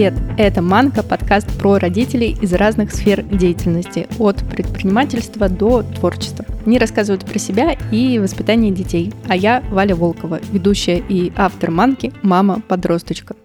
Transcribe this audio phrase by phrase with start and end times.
[0.00, 0.14] Привет!
[0.38, 6.46] Это «Манка»– подкаст про родителей из разных сфер деятельности, от предпринимательства до творчества.
[6.64, 9.12] Они рассказывают про себя и воспитание детей.
[9.28, 13.36] А я Валя Волкова, ведущая и автор «Манки» «Мама-подросточка».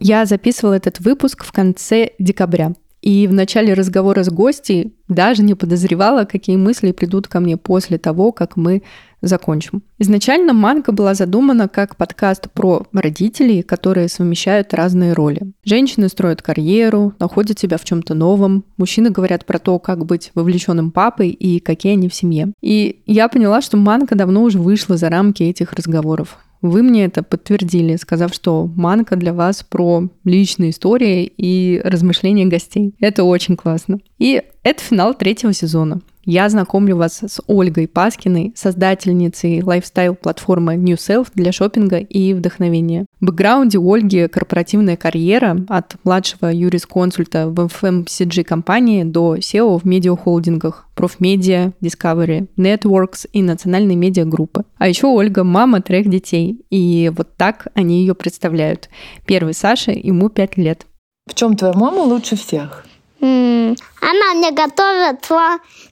[0.00, 2.72] Я записывала этот выпуск в конце декабря.
[3.00, 7.98] И в начале разговора с гостей даже не подозревала, какие мысли придут ко мне после
[7.98, 8.82] того, как мы
[9.20, 9.82] закончим.
[9.98, 15.52] Изначально «Манка» была задумана как подкаст про родителей, которые совмещают разные роли.
[15.64, 20.90] Женщины строят карьеру, находят себя в чем-то новом, мужчины говорят про то, как быть вовлеченным
[20.90, 22.52] папой и какие они в семье.
[22.60, 26.38] И я поняла, что «Манка» давно уже вышла за рамки этих разговоров.
[26.60, 32.94] Вы мне это подтвердили, сказав, что манка для вас про личные истории и размышления гостей.
[32.98, 34.00] Это очень классно.
[34.18, 36.00] И это финал третьего сезона.
[36.30, 43.06] Я знакомлю вас с Ольгой Паскиной, создательницей лайфстайл-платформы New Self для шопинга и вдохновения.
[43.18, 51.72] В бэкграунде Ольги корпоративная карьера от младшего юрисконсульта в FMCG-компании до SEO в медиахолдингах, профмедиа,
[51.80, 54.64] Discovery, Networks и национальной медиагруппы.
[54.76, 58.90] А еще Ольга– мама трех детей, и вот так они ее представляют.
[59.24, 60.84] Первый Саша, ему пять лет.
[61.26, 62.84] В чем твоя мама лучше всех?
[63.20, 65.26] Она мне готовит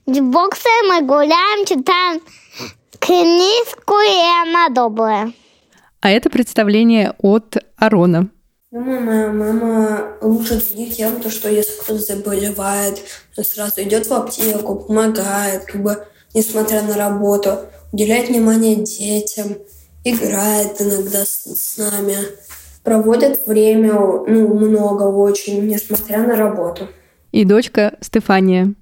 [0.07, 2.21] боксы, мы гуляем, читаем
[2.99, 5.33] книжку, и она добрая.
[6.01, 8.29] А это представление от Арона.
[8.71, 12.99] Думаю, моя мама лучше других тем, то, что если кто-то заболевает,
[13.41, 17.59] сразу идет в аптеку, помогает, как бы, несмотря на работу,
[17.93, 19.57] уделяет внимание детям,
[20.03, 22.17] играет иногда с, с нами,
[22.83, 26.89] проводит время ну, много очень, несмотря на работу
[27.37, 28.73] и дочка Стефания.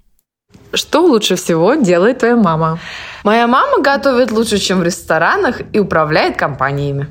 [0.72, 2.78] Что лучше всего делает твоя мама?
[3.22, 7.06] Моя мама готовит лучше, чем в ресторанах и управляет компаниями.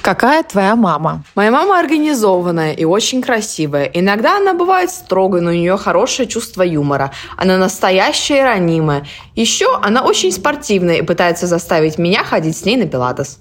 [0.00, 1.24] Какая твоя мама?
[1.34, 3.86] Моя мама организованная и очень красивая.
[3.86, 7.10] Иногда она бывает строгой, но у нее хорошее чувство юмора.
[7.36, 9.04] Она настоящая и ранимая.
[9.34, 13.40] Еще она очень спортивная и пытается заставить меня ходить с ней на пилатес.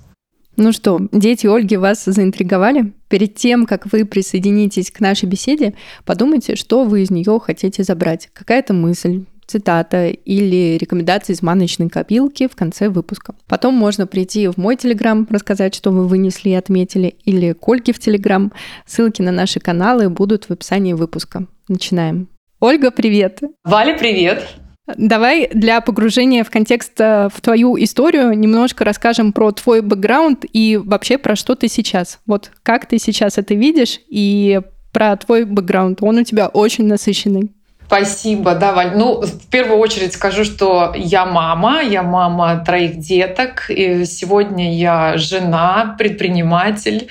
[0.61, 2.91] Ну что, дети Ольги вас заинтриговали?
[3.07, 8.29] Перед тем, как вы присоединитесь к нашей беседе, подумайте, что вы из нее хотите забрать.
[8.33, 13.35] Какая-то мысль, цитата или рекомендация из маночной копилки в конце выпуска.
[13.47, 17.93] Потом можно прийти в мой телеграм, рассказать, что вы вынесли и отметили, или к Ольге
[17.93, 18.51] в телеграм.
[18.85, 21.45] Ссылки на наши каналы будут в описании выпуска.
[21.69, 22.27] Начинаем.
[22.59, 23.39] Ольга, привет!
[23.63, 24.43] Валя, привет!
[24.97, 30.77] Давай для погружения в контекст э, в твою историю немножко расскажем про твой бэкграунд и
[30.77, 32.19] вообще про что ты сейчас.
[32.25, 34.61] Вот как ты сейчас это видишь и
[34.91, 36.01] про твой бэкграунд.
[36.01, 37.53] Он у тебя очень насыщенный.
[37.89, 38.91] Спасибо, да, Валь.
[38.94, 45.17] Ну, в первую очередь скажу, что я мама, я мама троих деток, и сегодня я
[45.17, 47.07] жена, предприниматель,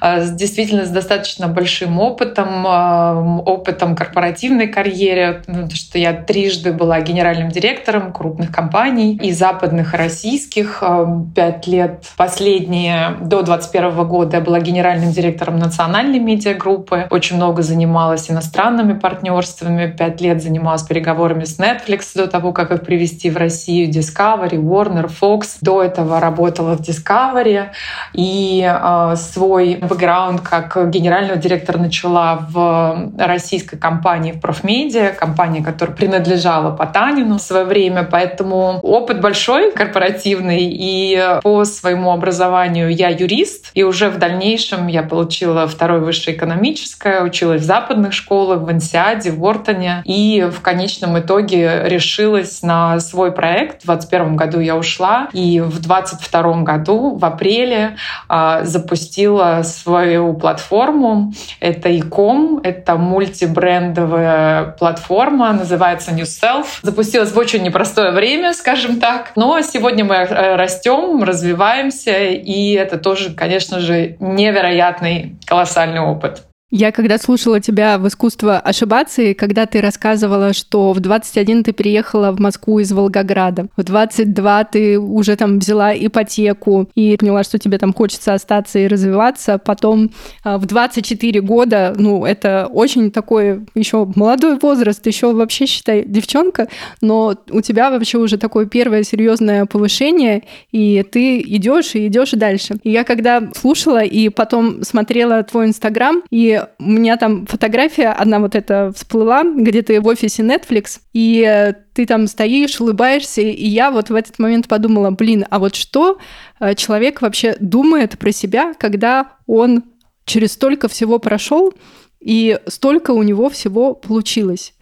[0.00, 7.02] э, действительно с достаточно большим опытом, э, опытом корпоративной карьеры, потому что я трижды была
[7.02, 10.78] генеральным директором крупных компаний и западных, и российских.
[10.80, 17.60] Э, пять лет последние, до 2021 года я была генеральным директором национальной медиагруппы, очень много
[17.60, 23.36] занималась иностранными партнерствами, пять лет занималась переговорами с Netflix до того, как их привести в
[23.36, 25.58] Россию, Discovery, Warner, Fox.
[25.60, 27.66] До этого работала в Discovery.
[28.14, 35.96] И э, свой бэкграунд как генерального директора начала в российской компании в Профмедиа, компания, которая
[35.96, 43.70] принадлежала Потанину в свое время, поэтому опыт большой, корпоративный, и по своему образованию я юрист,
[43.74, 49.30] и уже в дальнейшем я получила второе высшее экономическое, училась в западных школах, в Ансиаде,
[49.30, 53.82] в Уортоне, и в конечном итоге решилась на свой проект.
[53.82, 57.96] В 2021 году я ушла, и в 2022 году, в апреле,
[58.28, 61.32] а, запустила свою платформу.
[61.60, 66.66] Это иком, это мультибрендовая платформа, называется New Self.
[66.82, 69.32] Запустилась в очень непростое время, скажем так.
[69.36, 76.42] Но сегодня мы э, растем, развиваемся, и это тоже, конечно же, невероятный, колоссальный опыт.
[76.74, 81.72] Я когда слушала тебя в «Искусство ошибаться», и когда ты рассказывала, что в 21 ты
[81.72, 87.58] переехала в Москву из Волгограда, в 22 ты уже там взяла ипотеку и поняла, что
[87.58, 90.12] тебе там хочется остаться и развиваться, потом
[90.44, 96.68] а, в 24 года, ну, это очень такой еще молодой возраст, еще вообще, считай, девчонка,
[97.02, 102.76] но у тебя вообще уже такое первое серьезное повышение, и ты идешь и идешь дальше.
[102.82, 108.38] И я когда слушала и потом смотрела твой Инстаграм, и у меня там фотография одна
[108.38, 113.90] вот эта всплыла, где ты в офисе Netflix, и ты там стоишь, улыбаешься, и я
[113.90, 116.18] вот в этот момент подумала, блин, а вот что
[116.60, 119.84] э, человек вообще думает про себя, когда он
[120.24, 121.72] через столько всего прошел,
[122.20, 124.74] и столько у него всего получилось.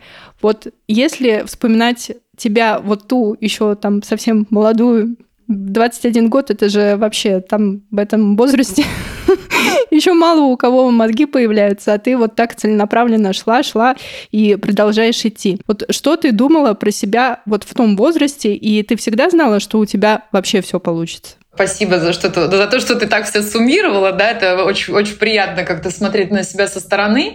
[0.42, 5.16] Вот если вспоминать тебя, вот ту еще там совсем молодую,
[5.48, 8.84] 21 год, это же вообще там в этом возрасте
[9.90, 13.96] еще мало у кого мозги появляются, а ты вот так целенаправленно шла, шла
[14.30, 15.58] и продолжаешь идти.
[15.66, 19.78] Вот что ты думала про себя вот в том возрасте, и ты всегда знала, что
[19.78, 21.39] у тебя вообще все получится?
[21.60, 24.12] Спасибо за, что -то, за то, что ты так все суммировала.
[24.12, 27.34] Да, это очень, очень приятно как-то смотреть на себя со стороны,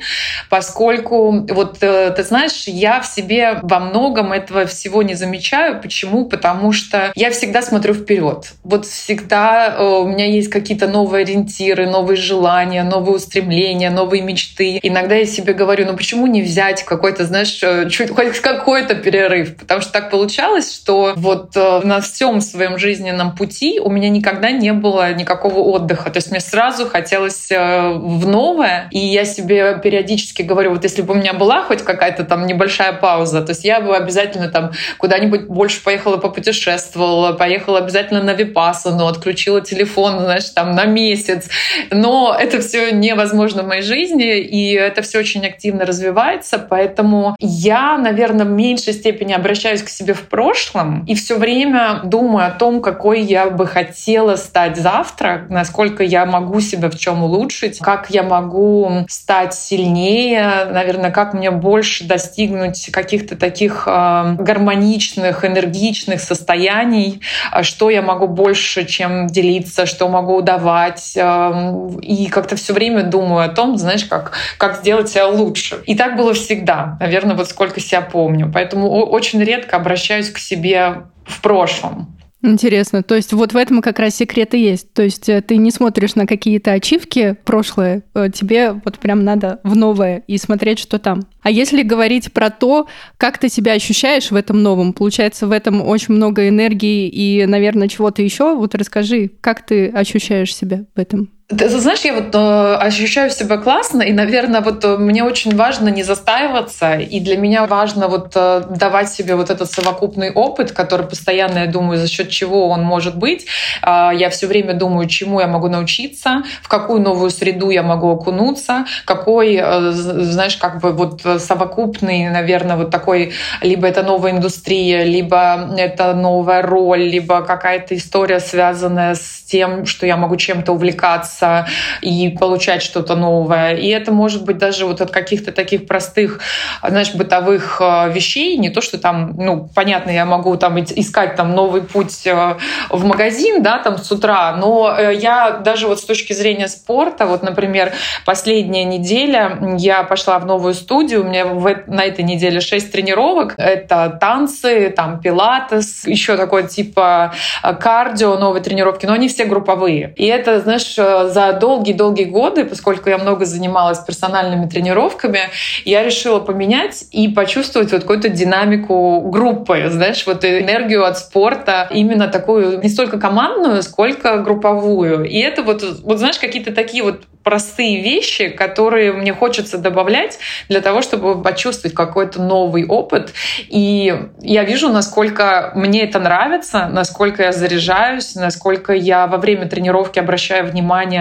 [0.50, 5.80] поскольку, вот э, ты знаешь, я в себе во многом этого всего не замечаю.
[5.80, 6.25] Почему?
[6.25, 8.54] Потому что я всегда смотрю вперед.
[8.63, 14.80] Вот всегда э, у меня есть какие-то новые ориентиры, новые желания, новые устремления, новые мечты.
[14.81, 19.56] Иногда я себе говорю, ну почему не взять какой-то, знаешь, э, чуть хоть какой-то перерыв?
[19.56, 24.73] Потому что так получалось, что вот на всем своем жизненном пути у меня никогда не
[24.73, 26.09] было никакого отдыха.
[26.09, 28.88] То есть мне сразу хотелось э, в новое.
[28.91, 32.94] И я себе периодически говорю, вот если бы у меня была хоть какая-то там небольшая
[32.94, 39.07] пауза, то есть я бы обязательно там куда-нибудь больше поехала, попутешествовала, поехала обязательно на Випассану,
[39.07, 41.50] отключила телефон, знаешь, там на месяц.
[41.91, 47.97] Но это все невозможно в моей жизни, и это все очень активно развивается, поэтому я,
[47.97, 52.81] наверное, в меньшей степени обращаюсь к себе в прошлом и все время думаю о том,
[52.81, 58.09] какой я бы хотела хотела стать завтра, насколько я могу себя в чем улучшить, как
[58.09, 67.21] я могу стать сильнее, наверное, как мне больше достигнуть каких-то таких э, гармоничных, энергичных состояний,
[67.51, 71.13] а что я могу больше, чем делиться, что могу давать.
[71.15, 75.77] Э, и как-то все время думаю о том, знаешь, как, как сделать себя лучше.
[75.86, 78.51] И так было всегда, наверное, вот сколько себя помню.
[78.53, 82.15] Поэтому очень редко обращаюсь к себе в прошлом.
[82.41, 83.01] Интересно.
[83.01, 84.93] То есть вот в этом как раз секрет и есть.
[84.93, 89.59] То есть э, ты не смотришь на какие-то ачивки прошлые, э, тебе вот прям надо
[89.63, 91.23] в новое и смотреть, что там.
[91.41, 92.87] А если говорить про то,
[93.17, 97.87] как ты себя ощущаешь в этом новом, получается, в этом очень много энергии и, наверное,
[97.87, 98.55] чего-то еще.
[98.55, 101.31] Вот расскажи, как ты ощущаешь себя в этом?
[101.47, 105.89] Ты, знаешь, я вот э, ощущаю себя классно, и, наверное, вот э, мне очень важно
[105.89, 111.06] не застаиваться, и для меня важно вот э, давать себе вот этот совокупный опыт, который
[111.06, 113.45] постоянно, я думаю, за счет чего он может быть.
[113.83, 118.09] Э, я все время думаю, чему я могу научиться, в какую новую среду я могу
[118.09, 125.03] окунуться, какой, э, знаешь, как бы вот совокупный, наверное, вот такой, либо это новая индустрия,
[125.03, 131.34] либо это новая роль, либо какая-то история, связанная с тем, что я могу чем-то увлекаться,
[131.35, 131.67] развиваться
[132.01, 133.75] и получать что-то новое.
[133.75, 136.39] И это может быть даже вот от каких-то таких простых,
[136.87, 141.55] знаешь, бытовых э, вещей, не то, что там, ну, понятно, я могу там искать там
[141.55, 142.55] новый путь э,
[142.89, 147.25] в магазин, да, там с утра, но э, я даже вот с точки зрения спорта,
[147.25, 147.93] вот, например,
[148.25, 153.55] последняя неделя я пошла в новую студию, у меня в, на этой неделе шесть тренировок,
[153.57, 157.33] это танцы, там пилатес, еще такой типа
[157.79, 160.13] кардио, новые тренировки, но они все групповые.
[160.15, 160.95] И это, знаешь,
[161.30, 165.39] за долгие-долгие годы, поскольку я много занималась персональными тренировками,
[165.86, 172.27] я решила поменять и почувствовать вот какую-то динамику группы, знаешь, вот энергию от спорта, именно
[172.27, 175.25] такую не столько командную, сколько групповую.
[175.25, 180.82] И это вот, вот знаешь, какие-то такие вот простые вещи, которые мне хочется добавлять для
[180.82, 183.34] того, чтобы почувствовать какой-то новый опыт.
[183.67, 190.17] И я вижу, насколько мне это нравится, насколько я заряжаюсь, насколько я во время тренировки
[190.17, 191.14] обращаю внимание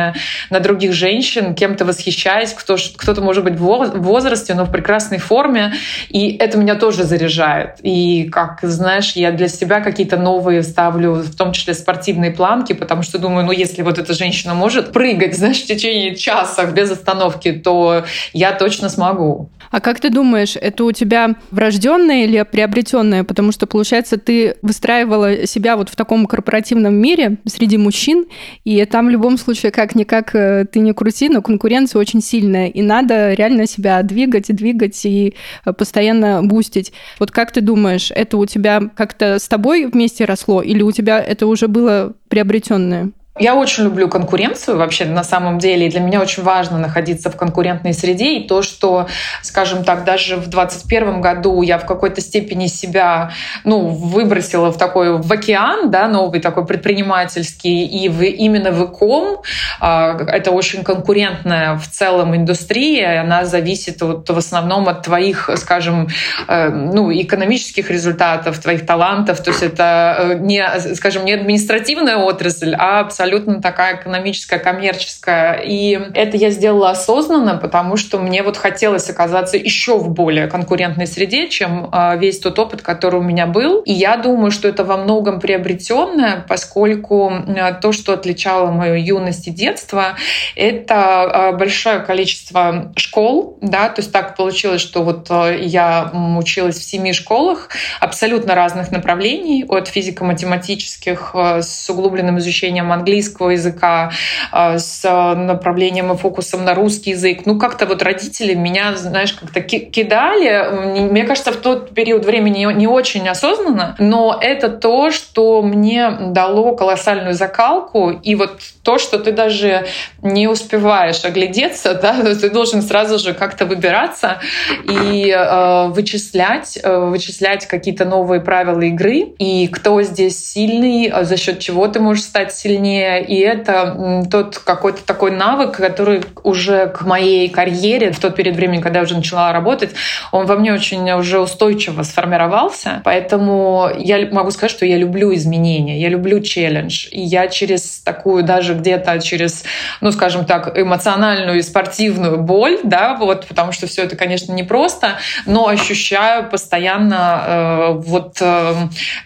[0.51, 5.75] на других женщин, кем-то восхищаюсь, кто, кто-то может быть в возрасте, но в прекрасной форме.
[6.09, 7.77] И это меня тоже заряжает.
[7.83, 13.03] И, как знаешь, я для себя какие-то новые ставлю, в том числе спортивные планки, потому
[13.03, 17.53] что думаю, ну если вот эта женщина может прыгать, знаешь, в течение часах без остановки,
[17.53, 19.51] то я точно смогу.
[19.71, 23.25] А как ты думаешь, это у тебя врожденное или приобретенное?
[23.25, 28.27] Потому что, получается, ты выстраивала себя вот в таком корпоративном мире среди мужчин,
[28.65, 32.81] и там в любом случае, как-никак э, ты не крути, но конкуренция очень сильная, и
[32.81, 35.35] надо реально себя двигать и двигать, и
[35.67, 36.95] э, постоянно бустить.
[37.19, 41.21] Вот как ты думаешь, это у тебя как-то с тобой вместе росло, или у тебя
[41.21, 43.11] это уже было приобретенное?
[43.37, 47.37] Я очень люблю конкуренцию вообще на самом деле, и для меня очень важно находиться в
[47.37, 49.09] конкурентной среде, и то, что,
[49.43, 53.33] скажем так, даже в 2021 году я в какой-то степени себя
[53.65, 59.43] ну, выбросила в такой в океан, да, новый такой предпринимательский, и в, именно в ИКОМ,
[59.81, 66.07] а, это очень конкурентная в целом индустрия, она зависит вот, в основном от твоих, скажем,
[66.47, 70.65] э, ну, экономических результатов, твоих талантов, то есть это э, не,
[70.95, 75.63] скажем, не административная отрасль, а абсолютно абсолютно такая экономическая, коммерческая.
[75.65, 81.07] И это я сделала осознанно, потому что мне вот хотелось оказаться еще в более конкурентной
[81.07, 83.81] среде, чем а, весь тот опыт, который у меня был.
[83.81, 87.33] И я думаю, что это во многом приобретенное, поскольку
[87.81, 90.17] то, что отличало мою юность и детство,
[90.55, 97.15] это большое количество школ, да, то есть так получилось, что вот я училась в семи
[97.15, 103.14] школах абсолютно разных направлений, от физико-математических с углубленным изучением английского
[103.51, 104.13] языка,
[104.53, 105.03] э, с
[105.35, 107.43] направлением и фокусом на русский язык.
[107.47, 111.09] Ну, как-то вот родители меня, знаешь, как-то кидали.
[111.11, 116.75] Мне кажется, в тот период времени не очень осознанно, но это то, что мне дало
[116.75, 118.11] колоссальную закалку.
[118.11, 119.87] И вот то, что ты даже
[120.23, 124.41] не успеваешь оглядеться, да, ты должен сразу же как-то выбираться
[124.89, 131.37] и э, вычислять, э, вычислять какие-то новые правила игры и кто здесь сильный, а за
[131.37, 133.04] счет чего ты можешь стать сильнее.
[133.21, 138.81] И это тот какой-то такой навык, который уже к моей карьере в тот период времени,
[138.81, 139.91] когда я уже начала работать,
[140.33, 143.03] он во мне очень уже устойчиво сформировался.
[143.05, 147.09] Поэтому я могу сказать, что я люблю изменения, я люблю челлендж.
[147.11, 149.65] И я через такую даже где-то через,
[150.01, 155.19] ну, скажем так, эмоциональную и спортивную боль, да, вот, потому что все это, конечно, непросто,
[155.47, 158.75] но ощущаю постоянно э, вот э,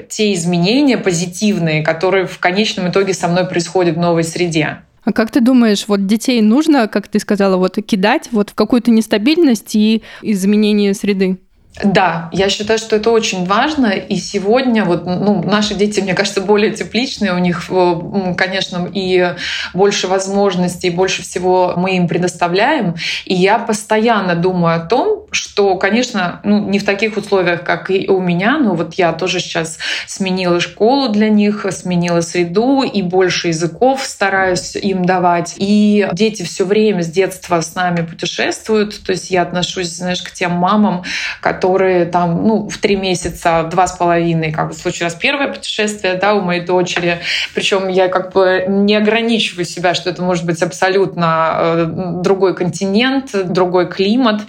[0.08, 4.78] те изменения позитивные, которые в конечном итоге со мной происходят в новой среде.
[5.04, 8.90] А как ты думаешь, вот детей нужно, как ты сказала, вот кидать вот в какую-то
[8.90, 11.38] нестабильность и изменение среды?
[11.85, 13.87] Да, я считаю, что это очень важно.
[13.87, 17.35] И сегодня вот, ну, наши дети, мне кажется, более тепличные.
[17.35, 19.35] У них, э, конечно, и
[19.75, 22.97] больше возможностей, больше всего мы им предоставляем.
[23.25, 28.08] И я постоянно думаю о том, что, конечно, ну, не в таких условиях, как и
[28.08, 33.49] у меня, но вот я тоже сейчас сменила школу для них, сменила среду и больше
[33.49, 35.54] языков стараюсь им давать.
[35.58, 39.00] И дети все время с детства с нами путешествуют.
[39.04, 41.04] То есть я отношусь, знаешь, к тем мамам,
[41.40, 46.14] которые которые там, ну, в три месяца, два с половиной, как бы случилось первое путешествие,
[46.14, 47.18] да, у моей дочери.
[47.54, 51.87] Причем я как бы не ограничиваю себя, что это может быть абсолютно э,
[52.25, 54.40] другой континент, другой климат.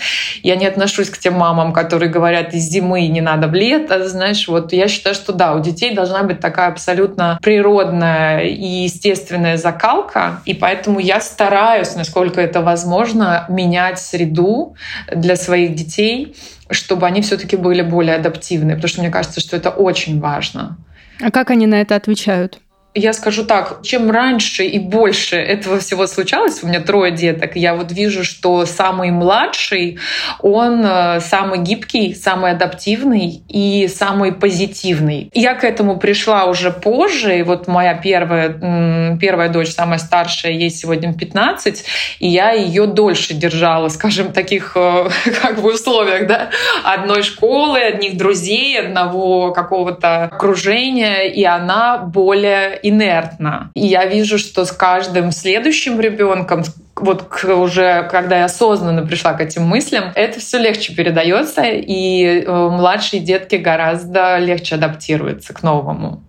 [0.43, 4.47] Я не отношусь к тем мамам, которые говорят, из зимы не надо в лето, знаешь,
[4.47, 10.39] вот я считаю, что да, у детей должна быть такая абсолютно природная и естественная закалка,
[10.45, 14.77] и поэтому я стараюсь, насколько это возможно, менять среду
[15.13, 16.33] для своих детей,
[16.69, 20.77] чтобы они все-таки были более адаптивны, потому что мне кажется, что это очень важно.
[21.21, 22.59] А как они на это отвечают?
[22.99, 27.73] Я скажу так, чем раньше и больше этого всего случалось, у меня трое деток, я
[27.73, 29.99] вот вижу, что самый младший,
[30.41, 35.31] он э, самый гибкий, самый адаптивный и самый позитивный.
[35.33, 40.69] Я к этому пришла уже позже, и вот моя первая, первая дочь, самая старшая, ей
[40.69, 41.85] сегодня 15,
[42.19, 45.07] и я ее дольше держала, скажем, таких э,
[45.41, 46.49] как бы условиях, да,
[46.83, 53.71] одной школы, одних друзей, одного какого-то окружения, и она более инертно.
[53.75, 56.63] И я вижу, что с каждым следующим ребенком,
[56.95, 62.69] вот уже когда я осознанно пришла к этим мыслям, это все легче передается, и э,
[62.69, 66.21] младшие детки гораздо легче адаптируются к новому.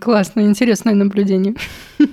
[0.00, 1.54] Классно, интересное наблюдение.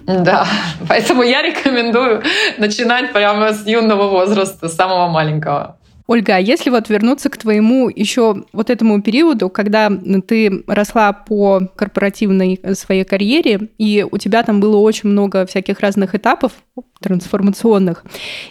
[0.05, 0.47] Да,
[0.87, 2.23] поэтому я рекомендую
[2.57, 5.77] начинать прямо с юного возраста, с самого маленького.
[6.11, 9.89] Ольга, а если вот вернуться к твоему еще вот этому периоду, когда
[10.27, 16.13] ты росла по корпоративной своей карьере, и у тебя там было очень много всяких разных
[16.13, 16.51] этапов
[16.99, 18.03] трансформационных,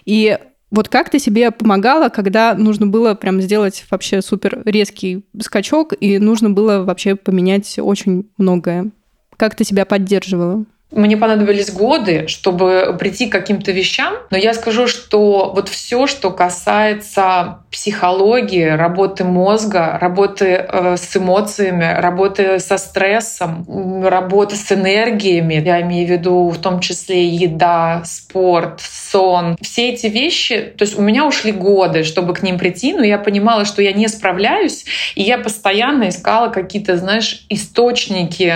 [0.06, 0.38] и
[0.70, 6.18] вот как ты себе помогала, когда нужно было прям сделать вообще супер резкий скачок, и
[6.18, 8.90] нужно было вообще поменять очень многое?
[9.36, 10.64] Как ты себя поддерживала?
[10.90, 16.30] Мне понадобились годы, чтобы прийти к каким-то вещам, но я скажу, что вот все, что
[16.30, 25.80] касается психологии, работы мозга, работы э, с эмоциями, работы со стрессом, работы с энергиями, я
[25.82, 31.02] имею в виду в том числе еда, спорт, сон, все эти вещи, то есть у
[31.02, 35.22] меня ушли годы, чтобы к ним прийти, но я понимала, что я не справляюсь, и
[35.22, 38.54] я постоянно искала какие-то, знаешь, источники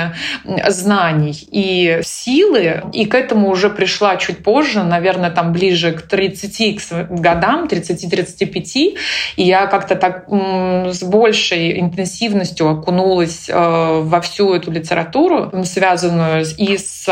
[0.69, 1.47] знаний.
[1.53, 7.67] И силы, и к этому уже пришла чуть позже, наверное, там ближе к 30 годам,
[7.67, 8.97] 30-35,
[9.37, 16.79] и я как-то так с большей интенсивностью окунулась э, во всю эту литературу, связанную и
[16.79, 17.05] с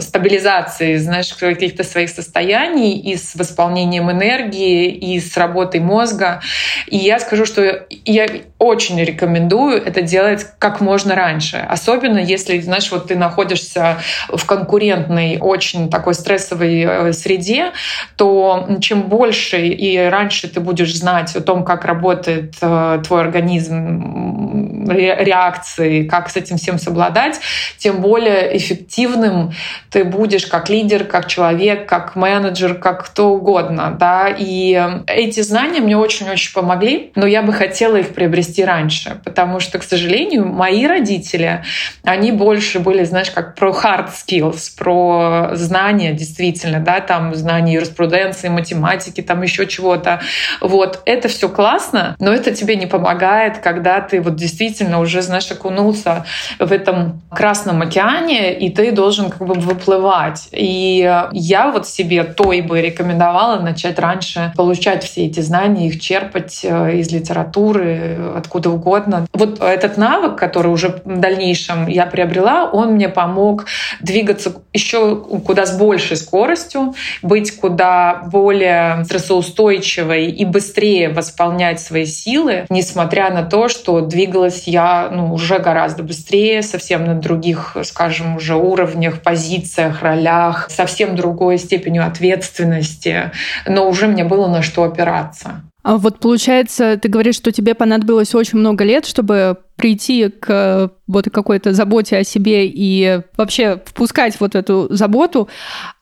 [0.00, 6.40] стабилизацией, знаешь, каких-то своих состояний, и с восполнением энергии, и с работой мозга.
[6.86, 8.26] И я скажу, что я
[8.58, 11.56] очень рекомендую это делать как можно раньше.
[11.56, 17.72] Особенно если, знаешь, вот ты на находишься в конкурентной, очень такой стрессовой э, среде,
[18.16, 24.86] то чем больше и раньше ты будешь знать о том, как работает э, твой организм,
[24.88, 27.40] реакции, как с этим всем совладать,
[27.78, 29.52] тем более эффективным
[29.90, 33.96] ты будешь как лидер, как человек, как менеджер, как кто угодно.
[33.98, 34.28] Да?
[34.36, 39.78] И эти знания мне очень-очень помогли, но я бы хотела их приобрести раньше, потому что,
[39.78, 41.64] к сожалению, мои родители,
[42.04, 48.48] они больше были, знаешь, как про hard skills, про знания действительно, да, там знания юриспруденции,
[48.48, 50.20] математики, там еще чего-то.
[50.60, 55.50] Вот, это все классно, но это тебе не помогает, когда ты вот действительно уже, знаешь,
[55.50, 56.26] окунулся
[56.58, 60.48] в этом Красном океане, и ты должен как бы выплывать.
[60.52, 66.60] И я вот себе той бы рекомендовала начать раньше получать все эти знания, их черпать
[66.64, 69.26] э, из литературы, откуда угодно.
[69.32, 73.66] Вот этот навык, который уже в дальнейшем я приобрела, он мне помог
[74.00, 82.66] двигаться еще куда с большей скоростью, быть куда более стрессоустойчивой и быстрее восполнять свои силы,
[82.68, 88.56] несмотря на то, что двигалась я ну, уже гораздо быстрее, совсем на других, скажем, уже
[88.56, 93.30] уровнях, позициях, ролях, совсем другой степенью ответственности,
[93.66, 95.62] но уже мне было на что опираться.
[95.86, 101.30] А вот получается, ты говоришь, что тебе понадобилось очень много лет, чтобы прийти к вот
[101.32, 105.48] какой-то заботе о себе и вообще впускать вот эту заботу.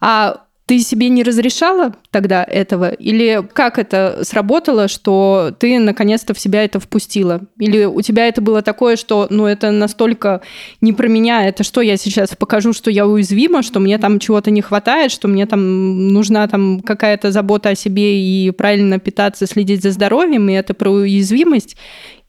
[0.01, 2.91] А ты себе не разрешала тогда этого?
[2.91, 7.43] Или как это сработало, что ты наконец-то в себя это впустила?
[7.59, 10.41] Или у тебя это было такое, что ну это настолько
[10.81, 14.51] не про меня, это что я сейчас покажу, что я уязвима, что мне там чего-то
[14.51, 19.83] не хватает, что мне там нужна там какая-то забота о себе и правильно питаться, следить
[19.83, 21.77] за здоровьем, и это про уязвимость?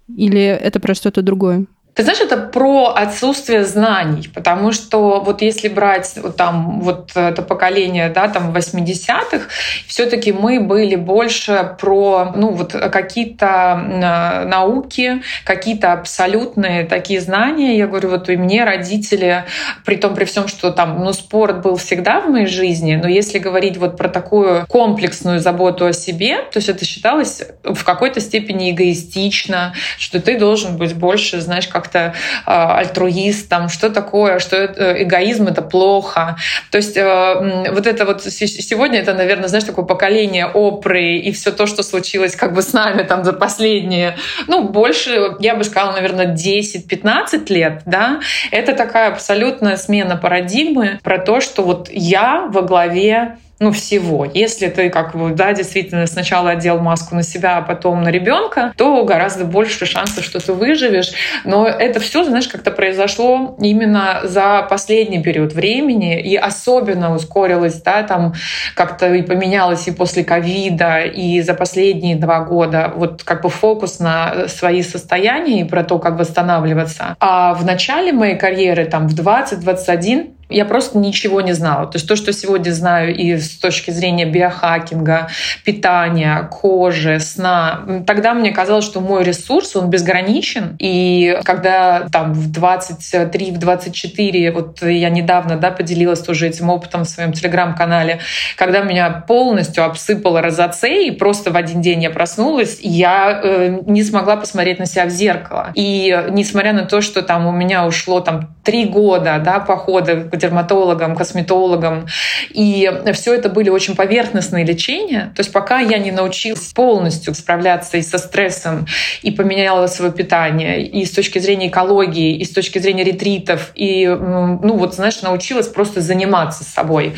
[0.07, 1.65] Или это про что-то другое?
[1.95, 7.41] Ты знаешь, это про отсутствие знаний, потому что вот если брать вот там вот это
[7.41, 9.47] поколение, да, там 80-х,
[9.87, 17.77] все таки мы были больше про, ну, вот какие-то науки, какие-то абсолютные такие знания.
[17.77, 19.45] Я говорю, вот и мне родители,
[19.85, 23.39] при том, при всем, что там, ну, спорт был всегда в моей жизни, но если
[23.39, 28.71] говорить вот про такую комплексную заботу о себе, то есть это считалось в какой-то степени
[28.71, 32.13] эгоистично, что ты должен быть больше, знаешь, как как-то
[32.45, 36.37] э, альтруист, там, что такое, что это, эгоизм— это плохо.
[36.71, 41.51] То есть э, вот это вот сегодня это, наверное, знаешь, такое поколение опры и все
[41.51, 44.17] то, что случилось как бы с нами там за последние,
[44.47, 48.19] ну, больше, я бы сказала, наверное, 10-15 лет, да,
[48.51, 54.25] это такая абсолютная смена парадигмы про то, что вот я во главе ну, всего.
[54.25, 58.73] Если ты, как бы, да, действительно сначала одел маску на себя, а потом на ребенка,
[58.75, 61.11] то гораздо больше шансов, что ты выживешь.
[61.45, 68.03] Но это все, знаешь, как-то произошло именно за последний период времени и особенно ускорилось, да,
[68.03, 68.33] там
[68.75, 73.99] как-то и поменялось и после ковида, и за последние два года вот как бы фокус
[73.99, 77.15] на свои состояния и про то, как восстанавливаться.
[77.19, 81.87] А в начале моей карьеры, там, в 20-21, я просто ничего не знала.
[81.87, 85.29] То есть то, что сегодня знаю и с точки зрения биохакинга,
[85.63, 90.75] питания, кожи, сна, тогда мне казалось, что мой ресурс, он безграничен.
[90.79, 97.03] И когда там в 23, в 24, вот я недавно да, поделилась тоже этим опытом
[97.03, 98.19] в своем телеграм-канале,
[98.55, 104.03] когда меня полностью обсыпало розоцей, и просто в один день я проснулась, я э, не
[104.03, 105.71] смогла посмотреть на себя в зеркало.
[105.75, 110.37] И несмотря на то, что там у меня ушло там три года да, похода к
[110.37, 112.07] дерматологам, косметологам.
[112.49, 115.31] И все это были очень поверхностные лечения.
[115.35, 118.85] То есть пока я не научилась полностью справляться и со стрессом,
[119.21, 124.07] и поменяла свое питание, и с точки зрения экологии, и с точки зрения ретритов, и,
[124.07, 127.15] ну вот, знаешь, научилась просто заниматься собой.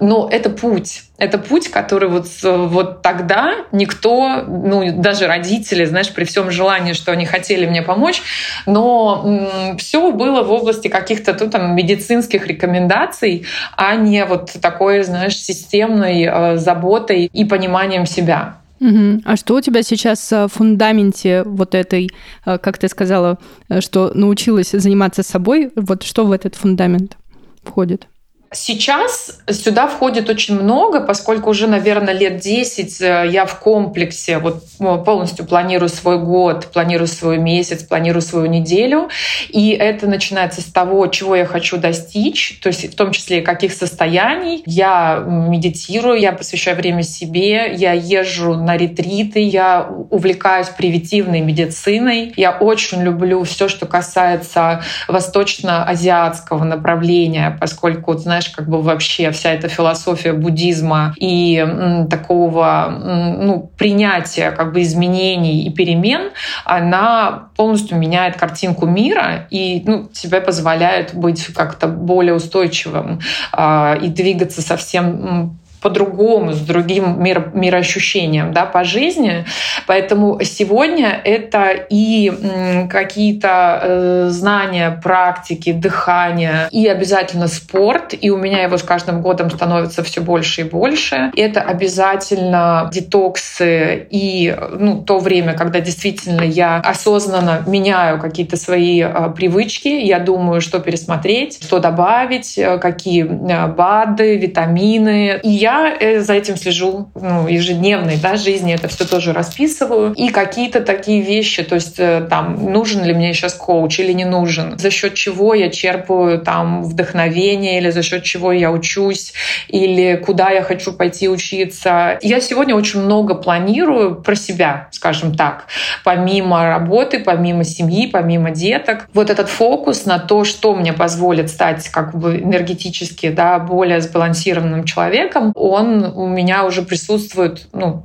[0.00, 1.02] Но это путь.
[1.18, 7.10] Это путь, который вот, вот тогда никто, ну, даже родители, знаешь, при всем желании, что
[7.10, 8.22] они хотели мне помочь,
[8.64, 15.36] но все было в области каких-то тут там медицинских рекомендаций, а не вот такой, знаешь,
[15.36, 18.58] системной э, заботой и пониманием себя.
[18.80, 19.22] Угу.
[19.24, 22.10] А что у тебя сейчас в фундаменте вот этой,
[22.46, 27.16] э, как ты сказала, э, что научилась заниматься собой, вот что в этот фундамент
[27.64, 28.06] входит?
[28.50, 34.64] Сейчас сюда входит очень много, поскольку уже, наверное, лет 10 э, я в комплексе вот
[35.04, 39.10] полностью планирую свой год, планирую свой месяц, планирую свою неделю.
[39.50, 43.72] И это начинается с того, чего я хочу достичь, то есть в том числе каких
[43.74, 44.62] состояний.
[44.64, 52.32] Я медитирую, я посвящаю время себе, я езжу на ретриты, я увлекаюсь превентивной медициной.
[52.36, 59.52] Я очень люблю все, что касается восточно-азиатского направления, поскольку, знаешь, знаешь, как бы вообще вся
[59.52, 61.66] эта философия буддизма и
[62.10, 66.30] такого ну, принятия как бы изменений и перемен,
[66.64, 73.20] она полностью меняет картинку мира и ну, тебе позволяет быть как-то более устойчивым
[73.56, 79.44] э, и двигаться совсем по-другому, с другим мир, мироощущением да, по жизни.
[79.86, 88.14] Поэтому сегодня это и какие-то э, знания, практики, дыхание, и обязательно спорт.
[88.20, 91.30] И у меня его с каждым годом становится все больше и больше.
[91.36, 99.30] Это обязательно детоксы и ну, то время, когда действительно я осознанно меняю какие-то свои э,
[99.36, 99.88] привычки.
[99.88, 105.40] Я думаю, что пересмотреть, что добавить, э, какие э, БАДы, витамины.
[105.42, 110.14] И я я э, за этим слежу ну, ежедневной да, жизни, это все тоже расписываю.
[110.14, 114.24] И какие-то такие вещи, то есть э, там, нужен ли мне сейчас коуч или не
[114.24, 119.32] нужен, за счет чего я черпаю там вдохновение, или за счет чего я учусь,
[119.68, 122.18] или куда я хочу пойти учиться.
[122.22, 125.66] Я сегодня очень много планирую про себя, скажем так,
[126.04, 129.08] помимо работы, помимо семьи, помимо деток.
[129.12, 134.84] Вот этот фокус на то, что мне позволит стать как бы энергетически да, более сбалансированным
[134.84, 138.04] человеком, он у меня уже присутствует ну,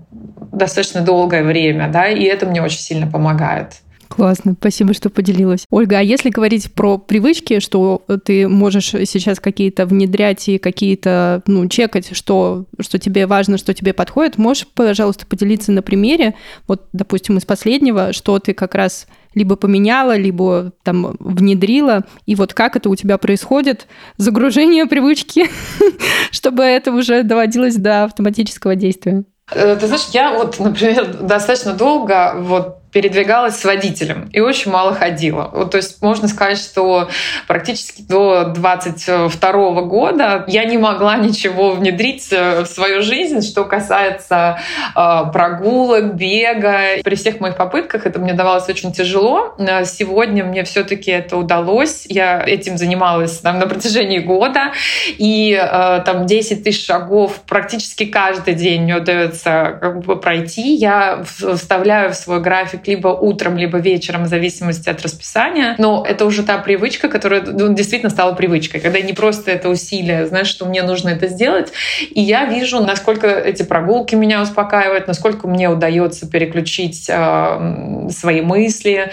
[0.52, 3.74] достаточно долгое время, да, и это мне очень сильно помогает.
[4.16, 5.66] Классно, спасибо, что поделилась.
[5.72, 11.68] Ольга, а если говорить про привычки, что ты можешь сейчас какие-то внедрять и какие-то, ну,
[11.68, 16.36] чекать, что, что тебе важно, что тебе подходит, можешь, пожалуйста, поделиться на примере,
[16.68, 22.54] вот, допустим, из последнего, что ты как раз либо поменяла, либо там внедрила, и вот
[22.54, 25.48] как это у тебя происходит, загружение привычки,
[26.32, 29.24] чтобы это уже доводилось до автоматического действия?
[29.52, 34.93] Э, ты знаешь, я вот, например, достаточно долго вот передвигалась с водителем и очень мало
[34.93, 35.49] ходила.
[35.51, 37.10] Вот, то есть можно сказать, что
[37.47, 44.60] практически до 22 года я не могла ничего внедрить э, в свою жизнь, что касается
[44.95, 47.01] э, прогулок, бега.
[47.03, 49.56] При всех моих попытках это мне давалось очень тяжело.
[49.58, 52.06] Э, сегодня мне все-таки это удалось.
[52.08, 54.73] Я этим занималась там, на протяжении года.
[55.17, 60.75] И э, там 10 тысяч шагов практически каждый день мне удается как бы, пройти.
[60.75, 65.76] Я вставляю в свой график либо утром, либо вечером, в зависимости от расписания.
[65.78, 70.28] Но это уже та привычка, которая ну, действительно стала привычкой, когда не просто это усилие,
[70.28, 71.72] знаешь, что мне нужно это сделать.
[72.10, 79.12] И я вижу, насколько эти прогулки меня успокаивают, насколько мне удается переключить э, свои мысли,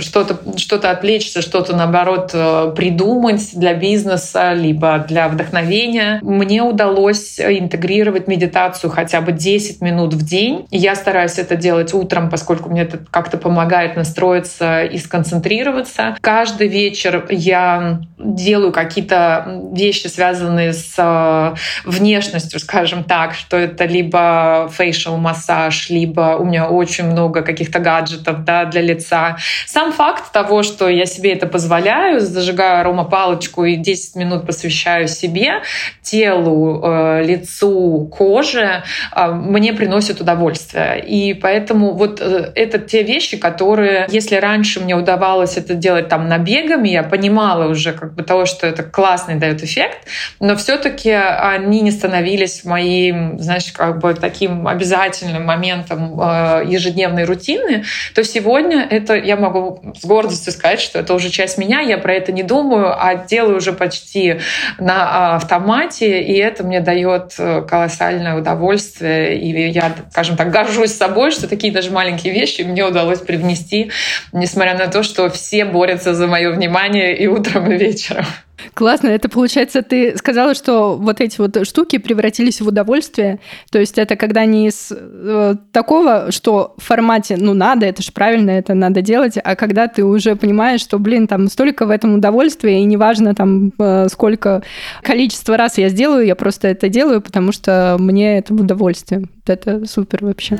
[0.00, 6.20] что-то что отвлечься, что-то, наоборот, э, придумать для бизнеса, либо для вдохновения.
[6.22, 10.66] Мне удалось интегрировать медитацию хотя бы 10 минут в день.
[10.70, 16.16] Я стараюсь это делать утром, поскольку мне это как-то помогает настроиться и сконцентрироваться.
[16.20, 24.70] Каждый вечер я делаю какие-то вещи, связанные с э, внешностью, скажем так, что это либо
[24.76, 29.38] facial массаж, либо у меня очень много каких-то гаджетов да, для лица.
[29.66, 35.62] Сам факт того, что я себе это позволяю, зажигаю аромапалочку и 10 минут посвящаю себе,
[36.02, 38.82] телу, э, лицу, коже,
[39.14, 41.02] э, мне приносит удовольствие.
[41.06, 46.88] И поэтому вот это те вещи, которые, если раньше мне удавалось это делать там набегами,
[46.88, 49.98] я понимала уже как бы того, что это классный дает эффект,
[50.38, 57.84] но все-таки они не становились моим, знаешь, как бы таким обязательным моментом э, ежедневной рутины,
[58.14, 62.12] то сегодня это я могу с гордостью сказать, что это уже часть меня, я про
[62.12, 64.40] это не думаю, а делаю уже почти
[64.78, 71.30] на автомате, и это мне дает э, колоссальное удовольствие, и я, скажем так, горжусь собой,
[71.30, 73.90] что такие даже маленькие вещи мне удалось привнести,
[74.32, 78.26] несмотря на то, что все борются за мое внимание и утром, и вечером.
[78.74, 79.08] Классно.
[79.08, 83.40] Это получается, ты сказала, что вот эти вот штуки превратились в удовольствие.
[83.70, 88.12] То есть это когда не из э, такого, что в формате, ну надо, это же
[88.12, 92.14] правильно, это надо делать, а когда ты уже понимаешь, что, блин, там столько в этом
[92.14, 94.62] удовольствия, и неважно там э, сколько
[95.02, 99.24] количество раз я сделаю, я просто это делаю, потому что мне это удовольствие.
[99.46, 100.58] Это супер вообще.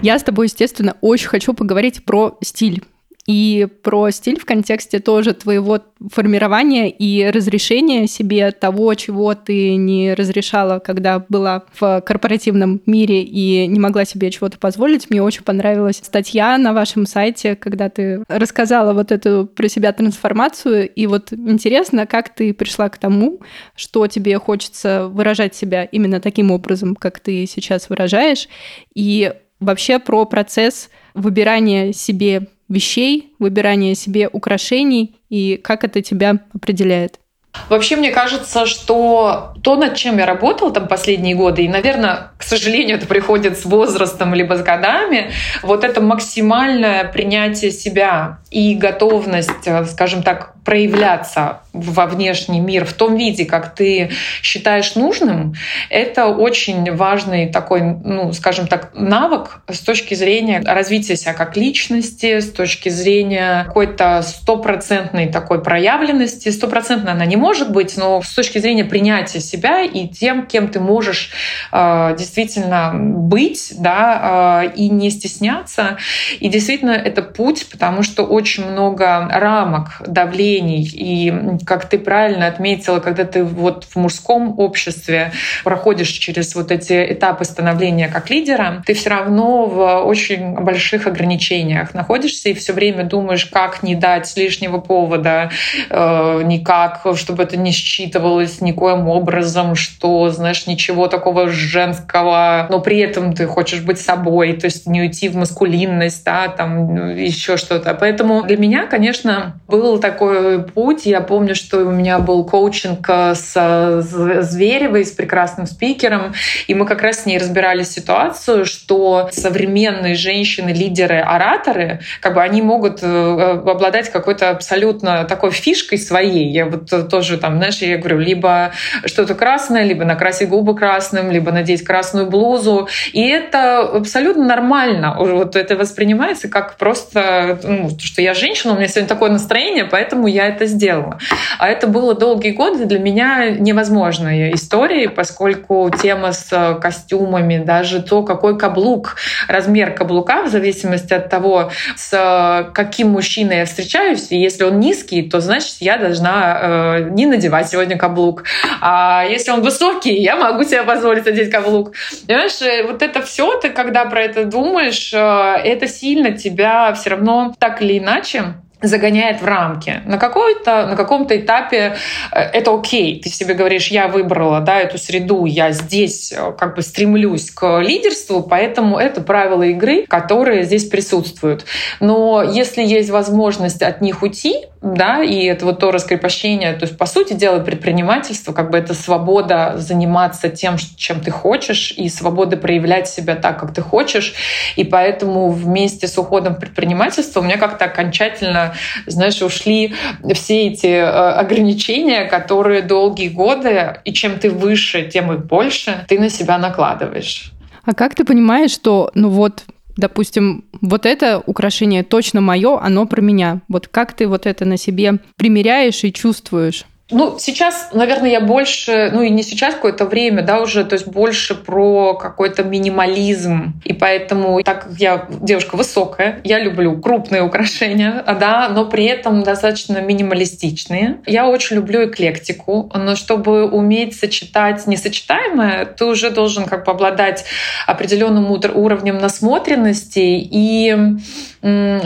[0.00, 2.82] Я с тобой, естественно, очень хочу поговорить про стиль
[3.26, 5.80] и про стиль в контексте тоже твоего
[6.12, 13.66] формирования и разрешения себе того, чего ты не разрешала, когда была в корпоративном мире и
[13.66, 15.10] не могла себе чего-то позволить.
[15.10, 20.88] Мне очень понравилась статья на вашем сайте, когда ты рассказала вот эту про себя трансформацию.
[20.88, 23.40] И вот интересно, как ты пришла к тому,
[23.74, 28.48] что тебе хочется выражать себя именно таким образом, как ты сейчас выражаешь,
[28.94, 37.20] и вообще про процесс выбирания себе вещей, выбирания себе украшений и как это тебя определяет?
[37.68, 42.42] Вообще, мне кажется, что то, над чем я работала там последние годы, и, наверное, к
[42.42, 45.32] сожалению, это приходит с возрастом либо с годами,
[45.62, 52.92] вот это максимальное принятие себя и готовность, э, скажем так, проявляться во внешний мир в
[52.92, 54.10] том виде, как ты
[54.42, 55.54] считаешь нужным,
[55.88, 62.40] это очень важный такой, ну, скажем так, навык с точки зрения развития себя как личности,
[62.40, 66.50] с точки зрения какой-то стопроцентной такой проявленности.
[66.50, 70.80] Стопроцентно она не может быть, но с точки зрения принятия себя и тем, кем ты
[70.80, 71.30] можешь
[71.72, 75.98] э, действительно быть, да, э, и не стесняться.
[76.40, 80.02] И действительно это путь, потому что очень много рамок,
[80.38, 80.88] поколений.
[80.92, 81.32] И,
[81.64, 85.32] как ты правильно отметила, когда ты вот в мужском обществе
[85.64, 91.94] проходишь через вот эти этапы становления как лидера, ты все равно в очень больших ограничениях
[91.94, 95.50] находишься и все время думаешь, как не дать лишнего повода,
[95.90, 103.00] э, никак, чтобы это не считывалось никоим образом, что, знаешь, ничего такого женского, но при
[103.00, 107.58] этом ты хочешь быть собой, то есть не уйти в маскулинность, да, там ну, еще
[107.58, 107.92] что-то.
[107.92, 111.04] Поэтому для меня, конечно, был такой путь.
[111.04, 114.00] Я помню, что у меня был коучинг э, с
[114.40, 116.32] Зверевой, с прекрасным спикером,
[116.66, 122.42] и мы как раз с ней разбирали ситуацию, что современные женщины, лидеры, ораторы, как бы
[122.42, 126.48] они могут э, обладать какой-то абсолютно такой фишкой своей.
[126.50, 128.70] Я вот тоже там, знаешь, я говорю, либо
[129.04, 132.88] что-то красное, либо накрасить губы красным, либо надеть красную блузу.
[133.12, 135.16] И это абсолютно нормально.
[135.18, 140.28] Вот это воспринимается как просто, ну, что я женщина, у меня сегодня такое настроение, поэтому
[140.28, 141.18] я это сделала.
[141.58, 148.22] А это было долгие годы для меня невозможной историей, поскольку тема с костюмами, даже то,
[148.22, 149.16] какой каблук,
[149.48, 155.22] размер каблука, в зависимости от того, с каким мужчиной я встречаюсь, и если он низкий,
[155.22, 158.44] то значит я должна э, не надевать сегодня каблук.
[158.80, 161.92] А если он высокий, я могу себе позволить одеть каблук.
[162.26, 167.10] Понимаешь, э, вот это все, ты когда про это думаешь, э, это сильно тебя все
[167.10, 170.02] равно так или иначе загоняет в рамки.
[170.06, 171.96] На, какой-то, на каком-то этапе
[172.32, 173.20] э, это окей.
[173.20, 177.80] Ты себе говоришь, я выбрала да, эту среду, я здесь э, как бы стремлюсь к
[177.80, 181.64] лидерству, поэтому это правила игры, которые здесь присутствуют.
[182.00, 186.96] Но если есть возможность от них уйти, да, и это вот то раскрепощение, то есть,
[186.96, 192.56] по сути дела, предпринимательство, как бы это свобода заниматься тем, чем ты хочешь, и свобода
[192.56, 194.34] проявлять себя так, как ты хочешь,
[194.76, 198.67] и поэтому вместе с уходом в предпринимательство у меня как-то окончательно,
[199.06, 199.94] знаешь, ушли
[200.34, 206.18] все эти э, ограничения, которые долгие годы, и чем ты выше, тем и больше ты
[206.18, 207.52] на себя накладываешь.
[207.84, 209.64] А как ты понимаешь, что, ну вот,
[209.96, 213.60] допустим, вот это украшение точно мое, оно про меня.
[213.68, 216.84] Вот как ты вот это на себе примеряешь и чувствуешь?
[217.10, 221.06] Ну, сейчас, наверное, я больше, ну и не сейчас, какое-то время, да, уже, то есть
[221.06, 223.80] больше про какой-то минимализм.
[223.84, 229.42] И поэтому, так как я девушка высокая, я люблю крупные украшения, да, но при этом
[229.42, 231.20] достаточно минималистичные.
[231.24, 237.46] Я очень люблю эклектику, но чтобы уметь сочетать несочетаемое, ты уже должен как бы обладать
[237.86, 240.94] определенным уровнем насмотренности и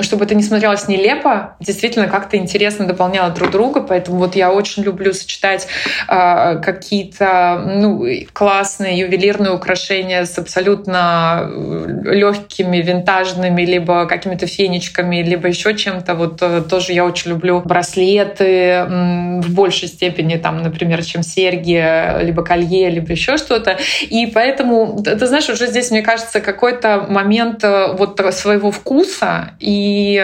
[0.00, 4.82] чтобы это не смотрелось нелепо, действительно как-то интересно дополняло друг друга, поэтому вот я очень
[4.82, 5.66] люблю сочетать
[6.08, 15.48] э, какие-то ну, классные ювелирные украшения с абсолютно э, легкими, винтажными, либо какими-то фенечками, либо
[15.48, 16.14] еще чем-то.
[16.14, 22.44] Вот э, тоже я очень люблю браслеты в большей степени, там, например, чем серьги, либо
[22.44, 23.78] колье, либо еще что-то.
[24.00, 30.18] И поэтому, ты знаешь, уже здесь, мне кажется, какой-то момент э, вот своего вкуса, и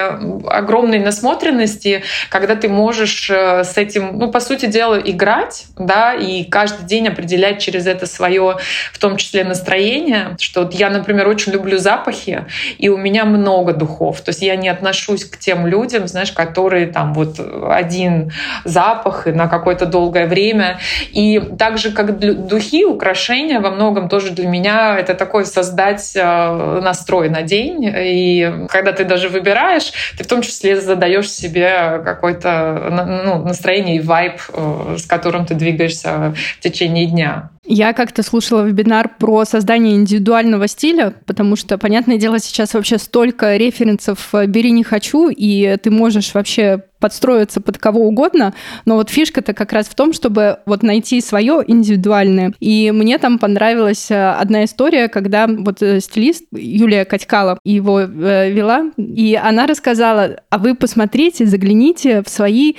[0.47, 6.45] огромной насмотренности, когда ты можешь с этим, ну, по сути сути дела, играть, да, и
[6.45, 8.57] каждый день определять через это свое,
[8.93, 12.47] в том числе настроение, что вот я, например, очень люблю запахи,
[12.79, 14.21] и у меня много духов.
[14.21, 17.39] То есть я не отношусь к тем людям, знаешь, которые там вот
[17.71, 18.33] один
[18.65, 20.79] запах на какое-то долгое время.
[21.13, 26.81] И так же, как духи, украшения во многом тоже для меня это такой создать э,
[26.83, 27.93] настрой на день.
[27.97, 32.89] И когда ты даже выбираешь, ты в том числе задаешь себе какое-то
[33.25, 37.51] ну, настроение и вайб, с которым ты двигаешься в течение дня.
[37.71, 43.57] Я как-то слушала вебинар про создание индивидуального стиля, потому что, понятное дело, сейчас вообще столько
[43.57, 49.11] референсов э, «бери, не хочу», и ты можешь вообще подстроиться под кого угодно, но вот
[49.11, 52.53] фишка-то как раз в том, чтобы вот найти свое индивидуальное.
[52.61, 58.51] И мне там понравилась э, одна история, когда вот э, стилист Юлия Катькала его э,
[58.51, 62.75] вела, и она рассказала, а вы посмотрите, загляните в свои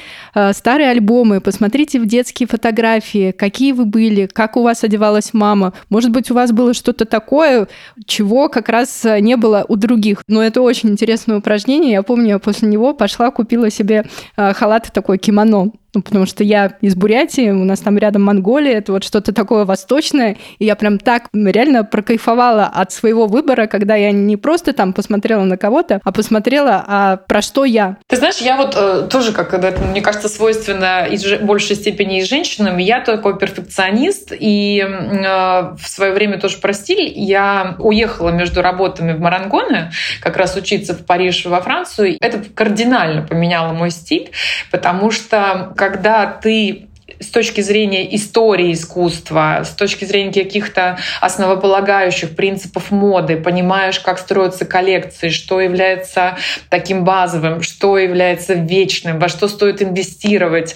[0.52, 5.74] старые альбомы, посмотрите в детские фотографии, какие вы были, как у вас одевалась мама.
[5.90, 7.68] Может быть, у вас было что-то такое,
[8.06, 10.24] чего как раз не было у других.
[10.28, 11.92] Но это очень интересное упражнение.
[11.94, 14.06] Я помню, я после него пошла, купила себе
[14.38, 15.72] Э, халат такой кимоно.
[15.94, 19.66] Ну, потому что я из Бурятии, у нас там рядом Монголия, это вот что-то такое
[19.66, 24.94] восточное, и я прям так реально прокайфовала от своего выбора, когда я не просто там
[24.94, 27.98] посмотрела на кого-то, а посмотрела, а про что я.
[28.08, 32.20] Ты знаешь, я вот э, тоже, как это, мне кажется, свойственно и в большей степени
[32.20, 38.30] и женщинам, я такой перфекционист, и э, в свое время тоже про стиль я уехала
[38.30, 42.18] между работами в Марангоне, как раз учиться в Париж во Францию.
[42.22, 44.32] Это кардинально поменяло мой стиль,
[44.70, 46.90] потому что когда ты
[47.22, 54.66] с точки зрения истории искусства, с точки зрения каких-то основополагающих принципов моды, понимаешь, как строятся
[54.66, 56.38] коллекции, что является
[56.70, 60.76] таким базовым, что является вечным, во что стоит инвестировать,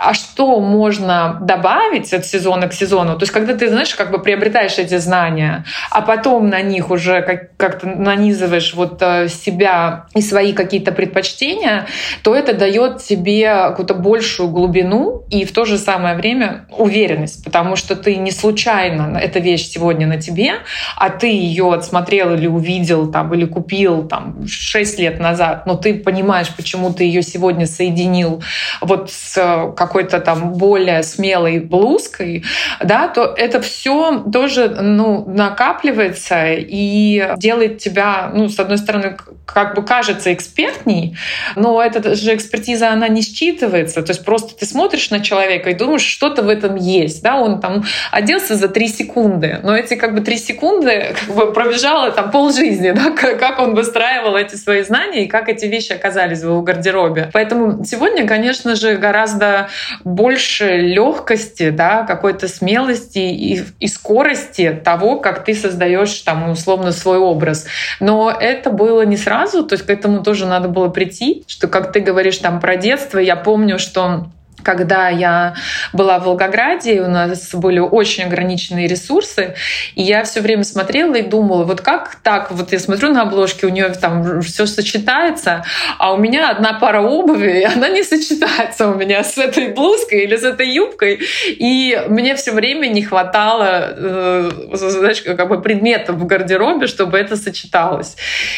[0.00, 3.18] а что можно добавить от сезона к сезону.
[3.18, 7.20] То есть, когда ты, знаешь, как бы приобретаешь эти знания, а потом на них уже
[7.20, 11.86] как- как-то нанизываешь вот э, себя и свои какие-то предпочтения,
[12.22, 17.76] то это дает тебе какую-то большую глубину и в то же самое время уверенность, потому
[17.76, 20.54] что ты не случайно эта вещь сегодня на тебе,
[20.96, 25.92] а ты ее отсмотрел или увидел там, или купил там 6 лет назад, но ты
[25.92, 28.42] понимаешь, почему ты ее сегодня соединил
[28.80, 29.34] вот с
[29.76, 32.44] как какой-то там более смелой блузкой,
[32.80, 39.16] да, то это все тоже ну, накапливается и делает тебя, ну, с одной стороны,
[39.52, 41.16] как бы кажется экспертней,
[41.56, 44.02] но эта же экспертиза, она не считывается.
[44.02, 47.22] То есть просто ты смотришь на человека и думаешь, что-то в этом есть.
[47.24, 47.40] Да?
[47.40, 52.12] Он там оделся за три секунды, но эти как бы три секунды как бы пробежало
[52.12, 53.10] там полжизни, да?
[53.16, 57.30] как он выстраивал эти свои знания и как эти вещи оказались в его гардеробе.
[57.32, 59.68] Поэтому сегодня, конечно же, гораздо
[60.04, 67.18] больше легкости, да, какой-то смелости и, и скорости того, как ты создаешь там условно свой
[67.18, 67.66] образ.
[68.00, 71.92] Но это было не сразу, то есть к этому тоже надо было прийти, что как
[71.92, 74.26] ты говоришь там про детство, я помню, что
[74.62, 75.54] когда я
[75.92, 79.54] была в Волгограде, у нас были очень ограниченные ресурсы,
[79.94, 83.64] и я все время смотрела и думала, вот как так, вот я смотрю на обложки,
[83.64, 85.64] у нее там все сочетается,
[85.98, 90.24] а у меня одна пара обуви, и она не сочетается у меня с этой блузкой
[90.24, 96.16] или с этой юбкой, и мне все время не хватало, э, знаешь, как бы предметов
[96.16, 98.16] в гардеробе, чтобы это сочеталось.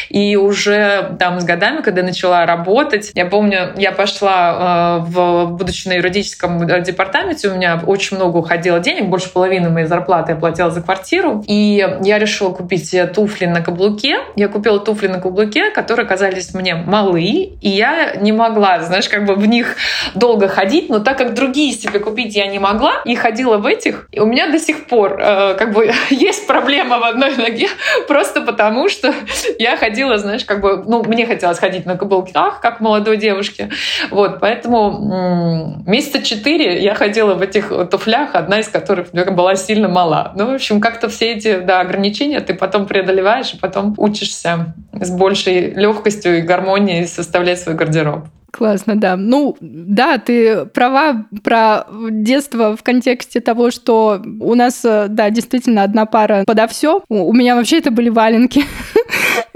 [0.09, 5.45] И уже там с годами, когда я начала работать, я помню, я пошла э, в
[5.45, 10.33] будучи на юридическом э, департаменте у меня очень много уходило денег, больше половины моей зарплаты
[10.33, 11.43] я платила за квартиру.
[11.47, 14.19] И я решила купить туфли на каблуке.
[14.35, 19.25] Я купила туфли на каблуке, которые казались мне малые, и я не могла, знаешь, как
[19.25, 19.75] бы в них
[20.15, 24.07] долго ходить, но так как другие себе купить я не могла, и ходила в этих,
[24.11, 27.67] и у меня до сих пор э, как бы есть проблема в одной ноге,
[28.07, 29.13] просто потому что
[29.59, 33.69] я ходила, знаешь, как бы, ну, мне хотелось ходить на каблуках, как молодой девушке,
[34.11, 40.33] вот, поэтому Месяца четыре я ходила в этих туфлях, одна из которых была сильно мала.
[40.35, 45.09] Ну, в общем, как-то все эти да, ограничения ты потом преодолеваешь и потом учишься с
[45.09, 48.25] большей легкостью и гармонией составлять свой гардероб.
[48.55, 49.17] Классно, да.
[49.17, 55.81] Ну, да, ты права про детство в контексте того, что у нас, э, да, действительно
[55.81, 57.01] одна пара подо все.
[57.09, 58.63] У меня вообще это были валенки.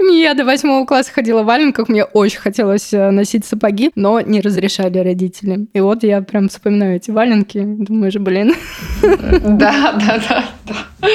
[0.00, 4.40] Я до восьмого класса ходила в валенках, мне очень хотелось э, носить сапоги, но не
[4.40, 5.68] разрешали родители.
[5.74, 8.54] И вот я прям вспоминаю эти валенки, думаешь, блин.
[9.02, 11.08] Да, да, да, да.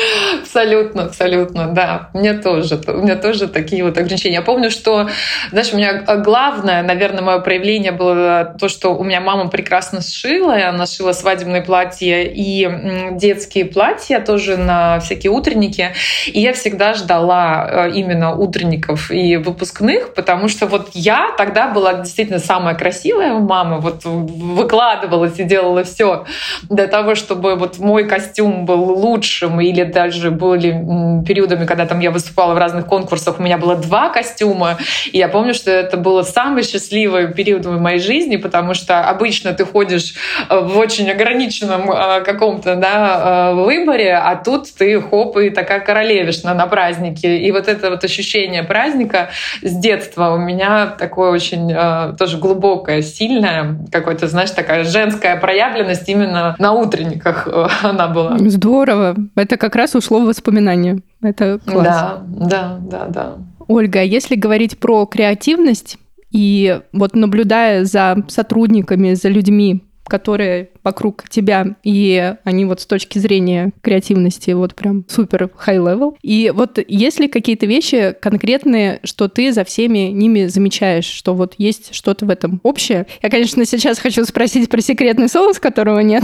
[0.53, 2.09] Абсолютно, абсолютно, да.
[2.13, 4.35] У меня тоже, у меня тоже такие вот ограничения.
[4.35, 5.09] Я помню, что,
[5.49, 10.55] знаешь, у меня главное, наверное, мое проявление было то, что у меня мама прекрасно сшила,
[10.55, 12.69] и она шила свадебные платья и
[13.13, 15.93] детские платья тоже на всякие утренники.
[16.27, 21.95] И я всегда ждала э, именно утренников и выпускных, потому что вот я тогда была
[21.95, 26.27] действительно самая красивая мама, вот выкладывалась и делала все
[26.69, 32.11] для того, чтобы вот мой костюм был лучшим или даже были периодами, когда там я
[32.11, 34.77] выступала в разных конкурсах, у меня было два костюма,
[35.11, 39.53] и я помню, что это было самый счастливый период в моей жизни, потому что обычно
[39.53, 40.15] ты ходишь
[40.49, 45.79] э, в очень ограниченном э, каком-то да, э, выборе, а тут ты хоп и такая
[45.79, 47.37] королевишна на празднике.
[47.37, 49.29] И вот это вот ощущение праздника
[49.61, 51.73] с детства у меня такое очень
[52.17, 57.47] тоже глубокое, сильное, какое-то, знаешь, такая женская проявленность именно на утренниках
[57.83, 58.37] она была.
[58.39, 59.15] Здорово.
[59.35, 61.01] Это как раз ушло в воспоминания.
[61.21, 62.25] Это классно.
[62.29, 63.37] Да, да, да, да.
[63.67, 65.97] Ольга, а если говорить про креативность,
[66.31, 73.19] и вот наблюдая за сотрудниками, за людьми, которые вокруг тебя, и они вот с точки
[73.19, 76.15] зрения креативности вот прям супер high level.
[76.21, 81.55] И вот есть ли какие-то вещи конкретные, что ты за всеми ними замечаешь, что вот
[81.57, 83.07] есть что-то в этом общее?
[83.21, 86.23] Я, конечно, сейчас хочу спросить про секретный соус, которого нет.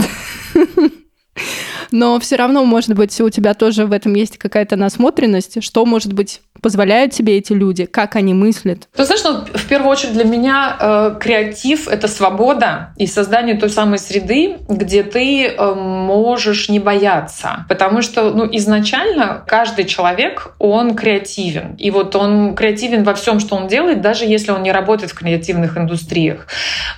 [1.90, 6.12] Но все равно, может быть, у тебя тоже в этом есть какая-то насмотренность, что, может
[6.12, 8.88] быть, позволяют себе эти люди, как они мыслят?
[8.94, 13.70] Ты знаешь, ну, в первую очередь для меня э, креатив— это свобода и создание той
[13.70, 17.64] самой среды, где ты э, можешь не бояться.
[17.68, 21.74] Потому что ну, изначально каждый человек, он креативен.
[21.78, 25.14] И вот он креативен во всем, что он делает, даже если он не работает в
[25.14, 26.46] креативных индустриях.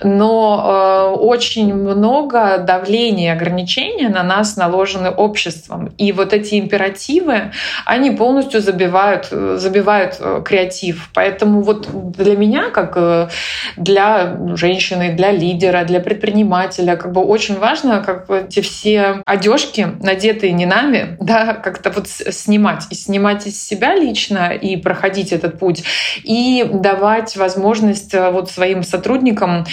[0.03, 5.93] Но э, очень много давления и ограничения на нас наложены обществом.
[5.97, 7.51] И вот эти императивы,
[7.85, 9.27] они полностью забивают
[9.57, 11.09] забивают э, креатив.
[11.13, 13.29] Поэтому вот для меня, как э,
[13.77, 20.51] для женщины, для лидера, для предпринимателя, как бы очень важно, как эти все одежки, надетые
[20.51, 22.83] не нами, да, как-то вот снимать.
[22.91, 25.83] И снимать из себя лично, и проходить этот путь,
[26.23, 29.65] и давать возможность э, вот своим сотрудникам,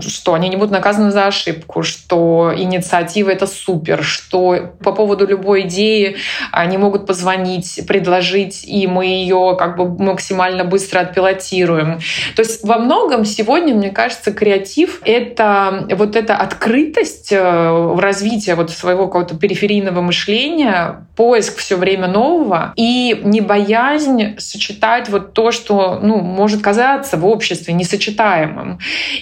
[0.00, 5.62] что они не будут наказаны за ошибку, что инициатива— это супер, что по поводу любой
[5.62, 6.16] идеи
[6.52, 11.98] они могут позвонить, предложить, и мы ее как бы максимально быстро отпилотируем.
[12.34, 18.52] То есть во многом сегодня, мне кажется, креатив— это вот эта открытость э, в развитии
[18.52, 25.50] вот своего какого-то периферийного мышления, поиск все время нового и не боязнь сочетать вот то,
[25.50, 28.78] что ну, может казаться в обществе несочетаемым.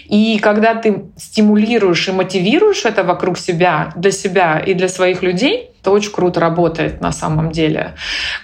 [0.07, 5.74] И когда ты стимулируешь и мотивируешь это вокруг себя, для себя и для своих людей,
[5.85, 7.95] это очень круто работает на самом деле.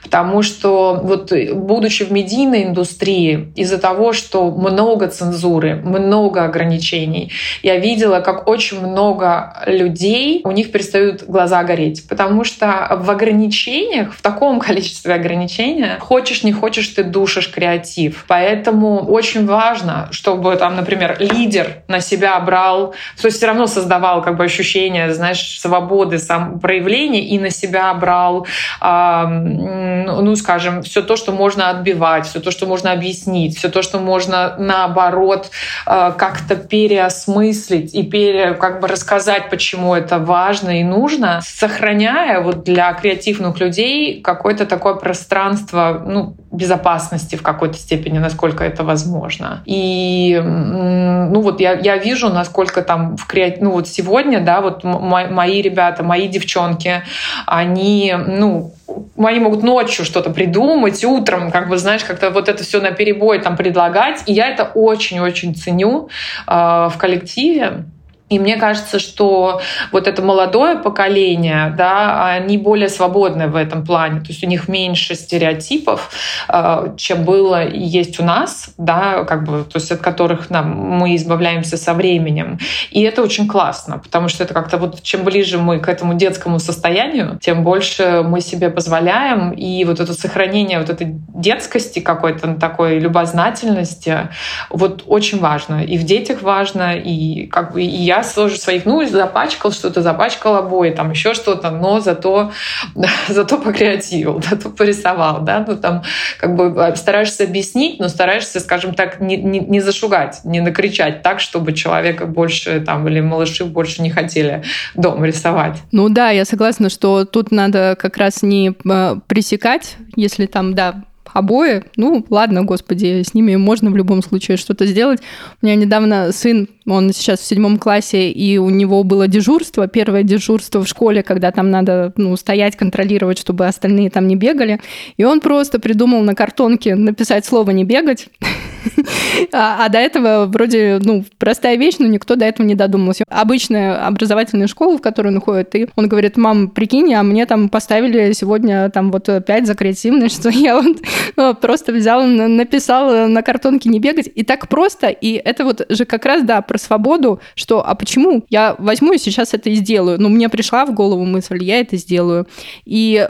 [0.02, 7.32] Потому что вот будучи в медийной индустрии, из-за того, что много цензуры, много ограничений,
[7.62, 12.06] я видела, как очень много людей, у них перестают глаза гореть.
[12.06, 18.26] Потому что в ограничениях, в таком количестве ограничений, хочешь не хочешь, ты душишь креатив.
[18.28, 24.20] Поэтому очень важно, чтобы там, например, лидер на себя брал, то есть все равно создавал
[24.20, 28.46] как бы ощущение, знаешь, свободы самопроявления и на себя брал,
[28.80, 34.00] ну, скажем, все то, что можно отбивать, все то, что можно объяснить, все то, что
[34.00, 35.50] можно наоборот
[35.86, 42.64] а, как-то переосмыслить и пере, как бы рассказать, почему это важно и нужно, сохраняя вот
[42.64, 49.62] для креативных людей какое-то такое пространство ну, безопасности в какой-то степени, насколько это возможно.
[49.66, 53.62] И ну вот я, я вижу, насколько там в креатив...
[53.62, 57.02] ну вот сегодня, да, вот мои ребята, мои девчонки,
[57.46, 58.72] они, ну,
[59.16, 63.38] они могут ночью что-то придумать, утром, как бы, знаешь, как-то вот это все на перебой
[63.38, 64.24] там предлагать.
[64.26, 66.08] И я это очень-очень ценю
[66.46, 67.84] э, в коллективе.
[68.30, 69.60] И мне кажется, что
[69.90, 74.20] вот это молодое поколение, да, они более свободны в этом плане.
[74.20, 76.10] То есть у них меньше стереотипов,
[76.48, 80.70] э, чем было и есть у нас, да, как бы, то есть от которых нам,
[80.70, 82.60] мы избавляемся со временем.
[82.92, 86.60] И это очень классно, потому что это как-то вот чем ближе мы к этому детскому
[86.60, 89.50] состоянию, тем больше мы себе позволяем.
[89.50, 94.28] И вот это сохранение вот этой детскости какой-то, такой любознательности,
[94.70, 95.84] вот очень важно.
[95.84, 100.02] И в детях важно, и как бы и я я тоже своих, ну, запачкал что-то,
[100.02, 102.52] запачкал обои, там еще что-то, но зато,
[103.28, 106.02] зато покреативил, зато порисовал, да, ну, там,
[106.38, 111.22] как бы а, стараешься объяснить, но стараешься, скажем так, не, не, не зашугать, не накричать
[111.22, 114.62] так, чтобы человека больше, там, или малыши больше не хотели
[114.94, 115.78] дома рисовать.
[115.92, 121.04] Ну да, я согласна, что тут надо как раз не а, пресекать, если там, да,
[121.32, 125.20] обои, ну ладно, господи, с ними можно в любом случае что-то сделать.
[125.60, 130.22] У меня недавно сын, он сейчас в седьмом классе, и у него было дежурство, первое
[130.22, 134.80] дежурство в школе, когда там надо ну, стоять, контролировать, чтобы остальные там не бегали.
[135.16, 138.28] И он просто придумал на картонке написать слово «не бегать»,
[139.52, 143.24] а, а до этого вроде, ну, простая вещь, но никто до этого не додумался.
[143.28, 147.68] Обычная образовательная школа, в которую он ходит, и он говорит, мам, прикинь, а мне там
[147.68, 150.98] поставили сегодня там вот пять за креативность, что я вот
[151.36, 156.04] ну, просто взял, написал на картонке не бегать, и так просто, и это вот же
[156.04, 160.20] как раз, да, про свободу, что, а почему я возьму и сейчас это и сделаю?
[160.20, 162.46] Ну, мне пришла в голову мысль, я это сделаю.
[162.84, 163.28] И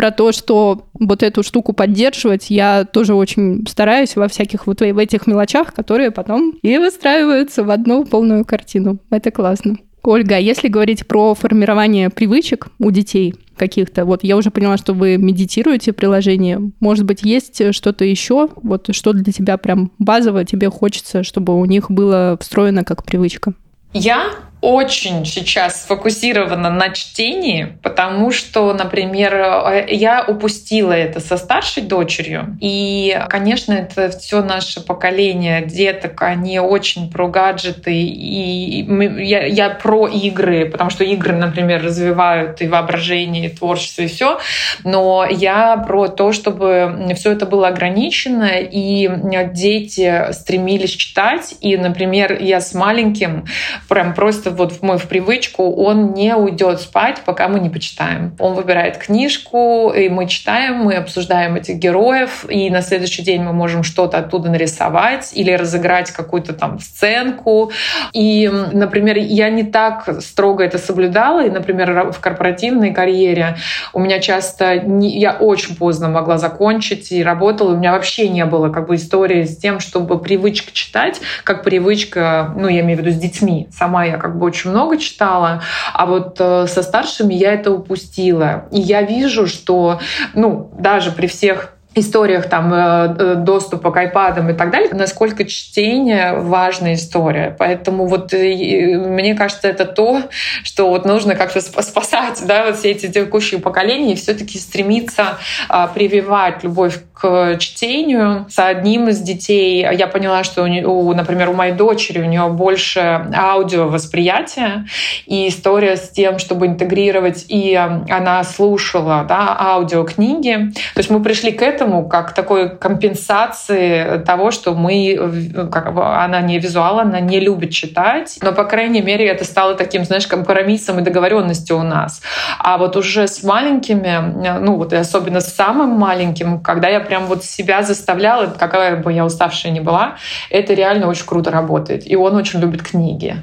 [0.00, 4.98] про то, что вот эту штуку поддерживать, я тоже очень стараюсь во всяких вот в
[4.98, 8.98] этих мелочах, которые потом и выстраиваются в одну полную картину.
[9.10, 9.76] Это классно.
[10.02, 14.94] Ольга, а если говорить про формирование привычек у детей каких-то, вот я уже поняла, что
[14.94, 20.70] вы медитируете приложение, может быть, есть что-то еще, вот что для тебя прям базово тебе
[20.70, 23.52] хочется, чтобы у них было встроено как привычка?
[23.92, 24.30] Я
[24.60, 32.58] очень сейчас сфокусирована на чтении, потому что, например, э, я упустила это со старшей дочерью.
[32.60, 37.94] И, конечно, это все наше поколение деток, они очень про гаджеты.
[37.94, 38.84] И
[39.24, 44.40] я, я про игры, потому что игры, например, развивают и воображение, и творчество, и все.
[44.84, 49.08] Но я про то, чтобы все это было ограничено, и
[49.52, 51.54] дети стремились читать.
[51.60, 53.46] И, например, я с маленьким
[53.88, 58.34] прям просто вот мы в привычку, он не уйдет спать, пока мы не почитаем.
[58.38, 63.52] Он выбирает книжку, и мы читаем, мы обсуждаем этих героев, и на следующий день мы
[63.52, 67.72] можем что-то оттуда нарисовать или разыграть какую-то там сценку.
[68.12, 73.56] И, например, я не так строго это соблюдала, и, например, в корпоративной карьере
[73.92, 78.44] у меня часто не, я очень поздно могла закончить и работала, у меня вообще не
[78.44, 83.02] было как бы истории с тем, чтобы привычка читать, как привычка, ну, я имею в
[83.02, 83.68] виду с детьми.
[83.70, 85.62] Сама я как бы очень много читала,
[85.92, 88.66] а вот э, со старшими я это упустила.
[88.70, 90.00] И я вижу, что,
[90.34, 95.44] ну, даже при всех историях там э, э, доступа к айпадам и так далее, насколько
[95.44, 97.54] чтение важная история.
[97.58, 100.22] Поэтому вот мне кажется, это то,
[100.62, 105.38] что вот нужно как-то спасать, да, вот все эти текущие поколения и все-таки стремиться
[105.68, 108.46] а, прививать любовь к чтению.
[108.48, 113.00] С одним из детей я поняла, что, у, например, у моей дочери у нее больше
[113.34, 114.86] аудиовосприятия,
[115.26, 120.72] и история с тем, чтобы интегрировать, и она слушала да, аудиокниги.
[120.94, 126.58] То есть мы пришли к этому как такой компенсации того, что мы, как, она не
[126.58, 131.02] визуал, она не любит читать, но, по крайней мере, это стало таким, знаешь, компромиссом и
[131.02, 132.22] договоренностью у нас.
[132.58, 137.26] А вот уже с маленькими, ну вот и особенно с самым маленьким, когда я прям
[137.26, 140.16] вот себя заставляла, какая бы я уставшая ни была,
[140.50, 142.10] это реально очень круто работает.
[142.10, 143.36] И он очень любит книги.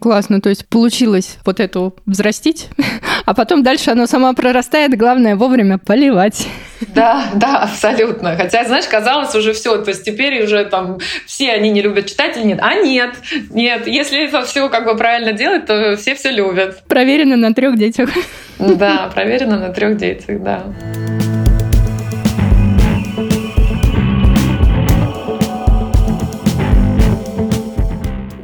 [0.00, 2.68] Классно, то есть получилось вот эту взрастить,
[3.24, 6.46] а потом дальше оно сама прорастает, главное вовремя поливать.
[6.94, 8.36] Да, да, абсолютно.
[8.36, 12.36] Хотя, знаешь, казалось уже все, то есть теперь уже там все они не любят читать
[12.36, 12.58] или нет?
[12.62, 13.14] А нет,
[13.50, 16.82] нет, если это все как бы правильно делать, то все все любят.
[16.88, 18.10] Проверено на трех детях.
[18.58, 20.62] Да, проверено на трех детях, да.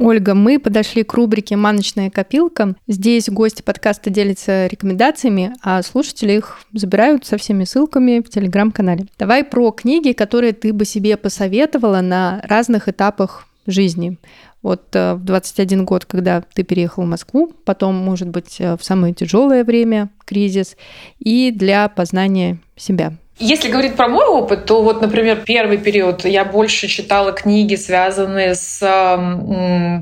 [0.01, 2.75] Ольга, мы подошли к рубрике «Маночная копилка».
[2.87, 9.05] Здесь гости подкаста делятся рекомендациями, а слушатели их забирают со всеми ссылками в телеграм-канале.
[9.19, 14.17] Давай про книги, которые ты бы себе посоветовала на разных этапах жизни.
[14.63, 18.83] Вот э, в 21 год, когда ты переехал в Москву, потом, может быть, э, в
[18.83, 20.77] самое тяжелое время, кризис,
[21.19, 23.13] и для познания себя.
[23.39, 28.53] Если говорить про мой опыт, то вот, например, первый период я больше читала книги, связанные
[28.53, 28.79] с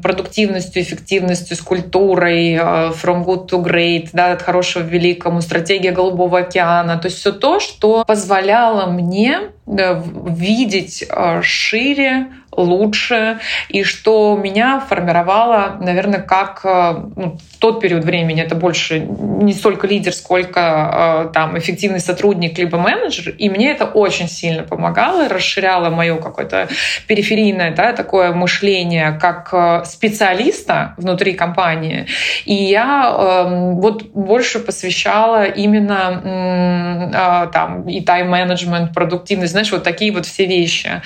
[0.02, 2.58] продуктивностью, эффективностью, с культурой, э,
[2.92, 6.98] From Good to Great, да, от хорошего к великому, стратегия Голубого океана.
[6.98, 15.78] То есть все то, что позволяло мне видеть э, шире, лучше, и что меня формировало,
[15.80, 21.58] наверное, как э, ну, в тот период времени, это больше не столько лидер, сколько там
[21.58, 23.36] эффективный сотрудник либо менеджер, менеджер.
[23.38, 26.68] И мне это очень сильно помогало, расширяло мое какое-то
[27.08, 32.08] периферийное да, такое мышление как э, специалиста внутри компании.
[32.46, 40.12] И я э, вот больше посвящала именно э, там и тайм-менеджмент, продуктивность, знаешь, вот такие
[40.12, 41.02] вот все вещи.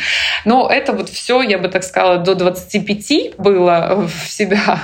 [0.46, 4.80] Но это вот все, я бы так сказала, до 25 было в себя,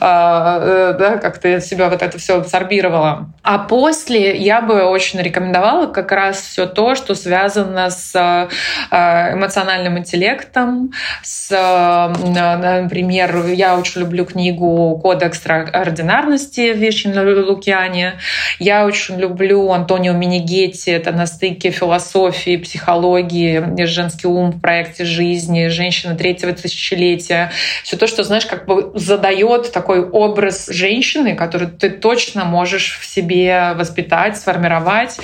[0.00, 3.30] э, э, да, как-то я себя вот это все абсорбировала.
[3.42, 9.98] А после я бы очень рекомендовала как раз все то, что связано с э, эмоциональным
[9.98, 17.14] интеллектом, с, например, я очень люблю книгу «Код экстраординарности» Вишин
[17.46, 18.14] Лукьяне.
[18.58, 20.90] Я очень люблю Антонио Минигетти.
[20.90, 27.50] Это на стыке философии, психологии, женский ум в проекте жизни, женщина третьего тысячелетия.
[27.82, 33.06] Все то, что, знаешь, как бы задает такой образ женщины, который ты точно можешь в
[33.06, 35.18] себе воспитать, сформировать.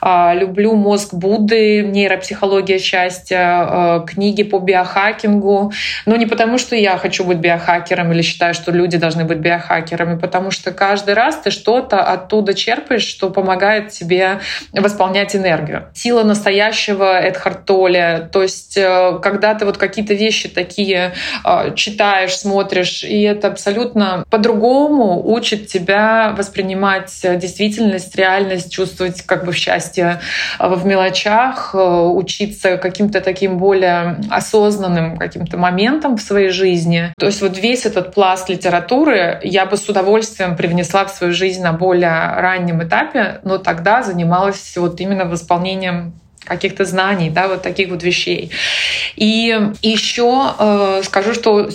[0.00, 5.72] А, люблю «Мозг Будды», нейропсихология счастья, а, книги по биохакингу.
[6.04, 10.18] Но не потому, что я хочу быть биохакером или считаю, что люди должны быть биохакерами,
[10.18, 14.40] потому что каждый раз ты что-то оттуда черпаешь, что помогает тебе
[14.74, 15.86] восполнять энергию.
[15.94, 18.28] Сила настоящего Эдхард Толли.
[18.30, 24.26] То есть, э, когда ты вот какие-то вещи такие э, читаешь, смотришь, и это абсолютно
[24.28, 30.20] по-другому учит тебя воспринимать действительность, реальность, чувствовать как бы счастье
[30.58, 37.12] в мелочах, э, учиться каким-то таким более осознанным каким-то моментом в своей жизни.
[37.18, 41.62] То есть вот весь этот пласт литературы я бы с удовольствием привнесла в свою жизнь
[41.62, 46.14] на более раннем этапе, но тогда занималась вот именно восполнением
[46.44, 48.50] каких-то знаний, да, вот таких вот вещей.
[49.16, 51.68] И еще э, скажу, что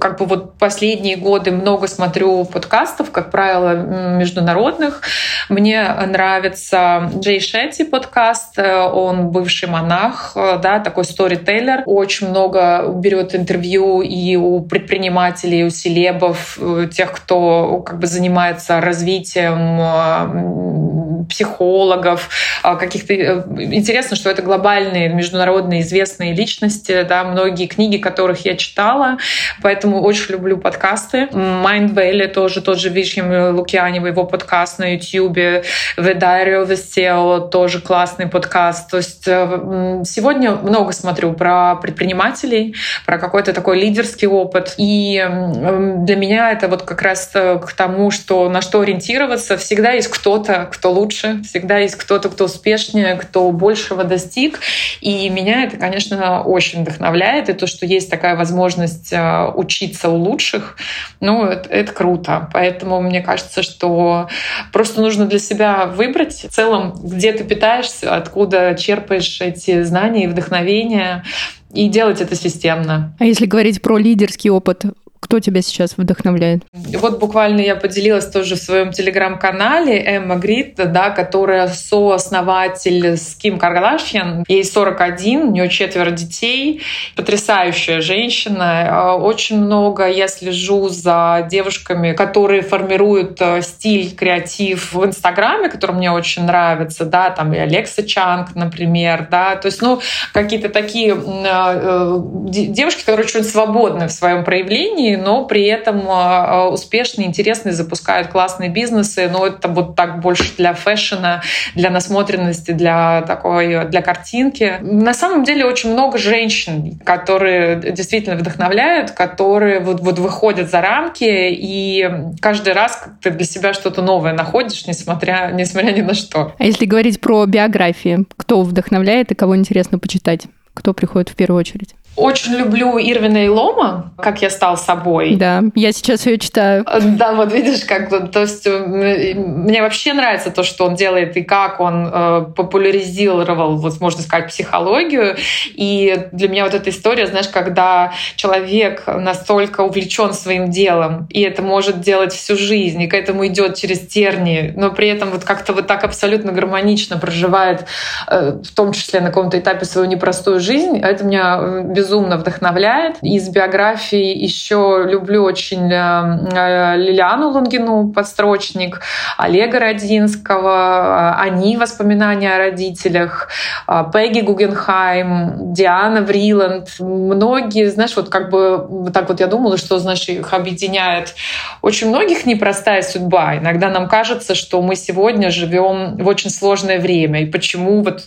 [0.00, 3.74] как бы вот последние годы много смотрю подкастов, как правило,
[4.16, 5.02] международных.
[5.48, 13.34] Мне нравится Джей Шетти подкаст, он бывший монах, э, да, такой сторителлер, очень много берет
[13.34, 21.26] интервью и у предпринимателей, и у селебов, э, тех, кто как бы занимается развитием э,
[21.28, 22.28] психологов,
[22.62, 23.14] каких-то
[23.58, 29.18] интересных интересно, что это глобальные, международные известные личности, да, многие книги, которых я читала,
[29.62, 31.28] поэтому очень люблю подкасты.
[31.32, 38.28] Mind Valley тоже тот же Вишьям Лукьянева, его подкаст на YouTube, the SEO тоже классный
[38.28, 38.90] подкаст.
[38.90, 42.76] То есть э, сегодня много смотрю про предпринимателей,
[43.06, 44.74] про какой-то такой лидерский опыт.
[44.78, 49.56] И для меня это вот как раз э, к тому, что на что ориентироваться.
[49.56, 54.60] Всегда есть кто-то, кто лучше, всегда есть кто-то, кто успешнее, кто больше большего достиг.
[55.00, 57.48] И меня это, конечно, очень вдохновляет.
[57.48, 60.76] И то, что есть такая возможность э, учиться у лучших,
[61.20, 62.48] ну, это, это круто.
[62.52, 64.28] Поэтому мне кажется, что
[64.72, 70.28] просто нужно для себя выбрать в целом, где ты питаешься, откуда черпаешь эти знания и
[70.28, 71.24] вдохновения,
[71.72, 73.14] и делать это системно.
[73.18, 74.84] А если говорить про лидерский опыт,
[75.26, 76.62] кто тебя сейчас вдохновляет?
[76.72, 83.58] Вот буквально я поделилась тоже в своем телеграм-канале Эмма Грит, да, которая сооснователь с Ким
[83.58, 84.44] Кардашьян.
[84.46, 86.80] Ей 41, у нее четверо детей.
[87.16, 88.86] Потрясающая женщина.
[88.88, 95.96] А, очень много я слежу за девушками, которые формируют э, стиль, креатив в Инстаграме, который
[95.96, 97.04] мне очень нравится.
[97.04, 99.26] Да, там и Алекса Чанг, например.
[99.28, 100.00] Да, то есть, ну,
[100.32, 102.18] какие-то такие э,
[102.48, 108.28] девушки, которые очень свободны в своем проявлении, но при этом а, а, успешные, интересные, запускают
[108.28, 109.28] классные бизнесы.
[109.30, 111.42] Но это вот так больше для фэшена,
[111.74, 114.78] для насмотренности, для такой, для картинки.
[114.80, 121.24] На самом деле очень много женщин, которые действительно вдохновляют, которые вот, вот выходят за рамки,
[121.24, 122.08] и
[122.40, 126.54] каждый раз ты для себя что-то новое находишь, несмотря, несмотря ни на что.
[126.58, 130.46] А если говорить про биографии, кто вдохновляет и кого интересно почитать?
[130.76, 131.94] Кто приходит в первую очередь?
[132.16, 135.36] Очень люблю Ирвина и Лома, как я стал собой.
[135.36, 136.84] Да, я сейчас ее читаю.
[137.02, 141.42] Да, вот видишь, как то есть э, мне вообще нравится то, что он делает и
[141.42, 145.36] как он э, популяризировал, вот можно сказать, психологию.
[145.74, 151.60] И для меня вот эта история, знаешь, когда человек настолько увлечен своим делом, и это
[151.60, 155.74] может делать всю жизнь, и к этому идет через тернии, но при этом вот как-то
[155.74, 157.84] вот так абсолютно гармонично проживает,
[158.26, 160.65] э, в том числе на каком-то этапе свою непростую жизнь.
[160.74, 163.16] Это меня э, безумно вдохновляет.
[163.22, 169.00] Из биографии еще люблю очень э, Лилиану Лунгину, подстрочник,
[169.38, 173.48] Олега Родинского, они воспоминания о родителях,
[173.86, 176.96] Пегги Гугенхайм, Диана Вриланд.
[176.98, 181.34] Многие, знаешь, вот как бы так вот я думала, что, знаешь, их объединяет
[181.82, 183.56] очень многих непростая судьба.
[183.58, 188.24] Иногда нам кажется, что мы сегодня живем в очень сложное время, и почему вот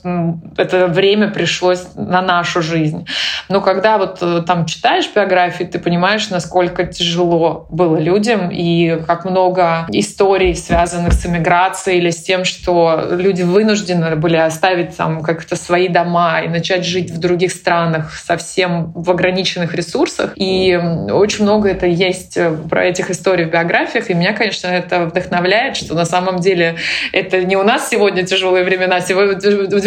[0.57, 3.07] это время пришлось на нашу жизнь.
[3.49, 9.25] Но когда вот э, там читаешь биографии, ты понимаешь, насколько тяжело было людям, и как
[9.25, 15.55] много историй, связанных с эмиграцией или с тем, что люди вынуждены были оставить там как-то
[15.55, 20.33] свои дома и начать жить в других странах совсем в ограниченных ресурсах.
[20.35, 20.79] И
[21.11, 25.77] очень много это есть э, про этих историй в биографиях, и меня, конечно, это вдохновляет,
[25.77, 26.75] что на самом деле
[27.11, 29.35] это не у нас сегодня тяжелые времена, сегодня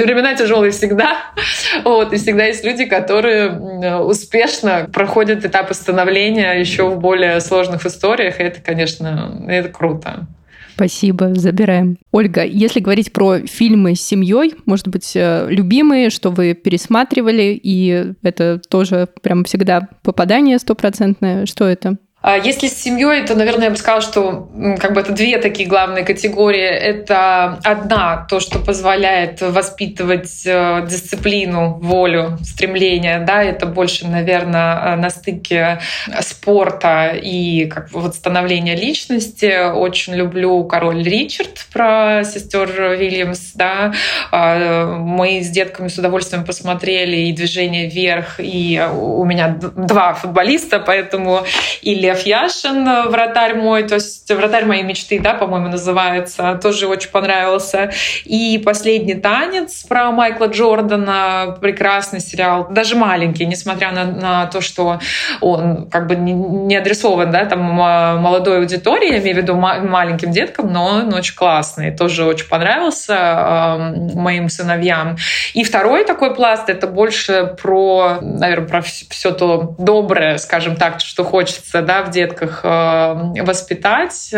[0.05, 1.18] времена тяжелые всегда,
[1.84, 8.41] вот, и всегда есть люди, которые успешно проходят этапы становления еще в более сложных историях,
[8.41, 10.26] и это, конечно, это круто.
[10.74, 11.99] Спасибо, забираем.
[12.12, 18.14] Ольга, если говорить про фильмы с семьей, может быть, э, любимые, что вы пересматривали, и
[18.22, 21.99] это тоже прям всегда попадание стопроцентное, что это?
[22.23, 24.49] А если с семьей, то, наверное, я бы сказала, что
[24.79, 26.62] как бы это две такие главные категории.
[26.62, 33.18] Это одна, то, что позволяет воспитывать э, дисциплину, волю, стремление.
[33.18, 35.81] Да, это больше, наверное, на стыке
[36.20, 39.73] спорта и как бы вот становления личности.
[39.73, 43.53] Очень люблю «Король Ричард» про сестер Вильямс.
[43.55, 43.93] Да.
[44.31, 50.79] А, мы с детками с удовольствием посмотрели и «Движение вверх», и у меня два футболиста,
[50.79, 51.45] поэтому
[51.83, 56.87] или Лев Яшин, э, вратарь мой, то есть вратарь моей мечты, да, по-моему, называется, тоже
[56.87, 57.91] очень понравился.
[58.25, 65.01] И «Последний танец» про Майкла Джордана, прекрасный сериал, даже маленький, несмотря на, на то, что
[65.41, 70.31] он как бы не, не адресован, да, там молодой аудитории, я имею в виду маленьким
[70.31, 73.79] деткам, но он очень классный, тоже очень понравился э,
[74.15, 75.17] моим сыновьям.
[75.55, 81.25] И второй такой пласт— это больше про, наверное, про все то доброе, скажем так, что
[81.25, 84.35] хочется, да, в детках э, воспитать.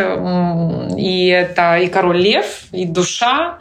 [0.97, 3.59] И это и король лев, и душа.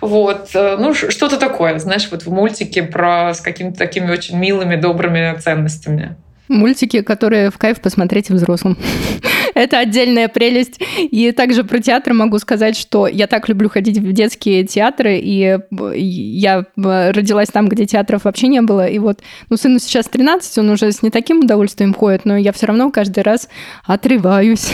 [0.00, 0.50] Вот.
[0.54, 5.36] Э, ну, что-то такое, знаешь, вот в мультике про с какими-то такими очень милыми, добрыми
[5.38, 6.16] ценностями.
[6.48, 8.76] Мультики, которые в кайф посмотреть взрослым.
[9.54, 10.80] Это отдельная прелесть.
[10.98, 15.58] И также про театр могу сказать, что я так люблю ходить в детские театры, и
[15.70, 18.86] я родилась там, где театров вообще не было.
[18.86, 22.52] И вот, ну, сыну сейчас 13, он уже с не таким удовольствием ходит, но я
[22.52, 23.48] все равно каждый раз
[23.84, 24.72] отрываюсь.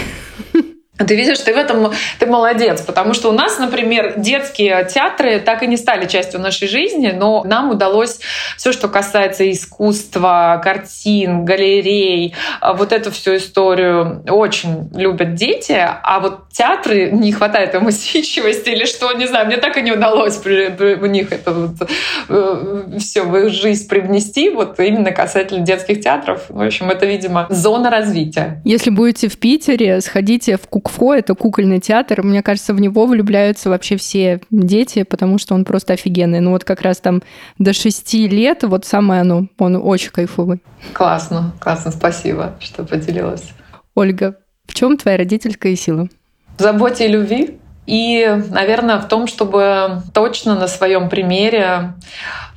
[0.98, 5.62] Ты видишь, ты в этом ты молодец, потому что у нас, например, детские театры так
[5.62, 8.18] и не стали частью нашей жизни, но нам удалось
[8.56, 16.18] все, что касается искусства, картин, галерей, а, вот эту всю историю очень любят дети, а
[16.18, 20.36] вот театры не хватает им усидчивости или что, не знаю, мне так и не удалось
[20.38, 21.88] в них это вот,
[22.28, 26.46] э, все в их жизнь привнести, вот именно касательно детских театров.
[26.48, 28.60] В общем, это, видимо, зона развития.
[28.64, 32.22] Если будете в Питере, сходите в Кук Кукфо— это кукольный театр.
[32.22, 36.40] Мне кажется, в него влюбляются вообще все дети, потому что он просто офигенный.
[36.40, 37.22] Ну вот как раз там
[37.58, 40.62] до шести лет, вот самое оно, он очень кайфовый.
[40.94, 43.52] Классно, классно, спасибо, что поделилась.
[43.94, 46.08] Ольга, в чем твоя родительская сила?
[46.56, 47.58] В заботе и любви.
[47.88, 51.94] И, наверное, в том, чтобы точно на своем примере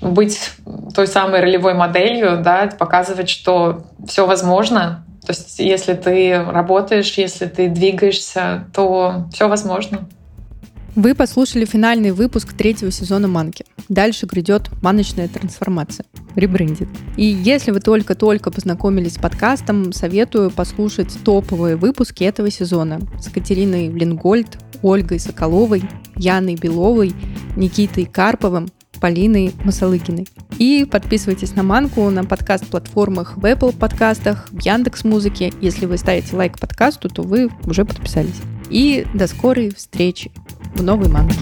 [0.01, 0.51] быть
[0.93, 7.45] той самой ролевой моделью, да, показывать, что все возможно, то есть, если ты работаешь, если
[7.45, 10.09] ты двигаешься, то все возможно.
[10.95, 13.63] Вы послушали финальный выпуск третьего сезона Манки.
[13.87, 16.05] Дальше грядет маночная трансформация,
[16.35, 16.89] ребрендинг.
[17.15, 23.87] И если вы только-только познакомились с подкастом, советую послушать топовые выпуски этого сезона с Катериной
[23.87, 25.83] Лингольд, Ольгой Соколовой,
[26.15, 27.13] Яной Беловой,
[27.55, 28.69] Никитой Карповым,
[28.99, 30.27] Полиной Масалыкиной.
[30.59, 35.51] И подписывайтесь на Манку на подкаст-платформах в Apple подкастах, в Яндекс Музыке.
[35.59, 38.39] Если вы ставите лайк подкасту, то вы уже подписались.
[38.69, 40.31] И до скорой встречи
[40.75, 41.39] в новой Манке.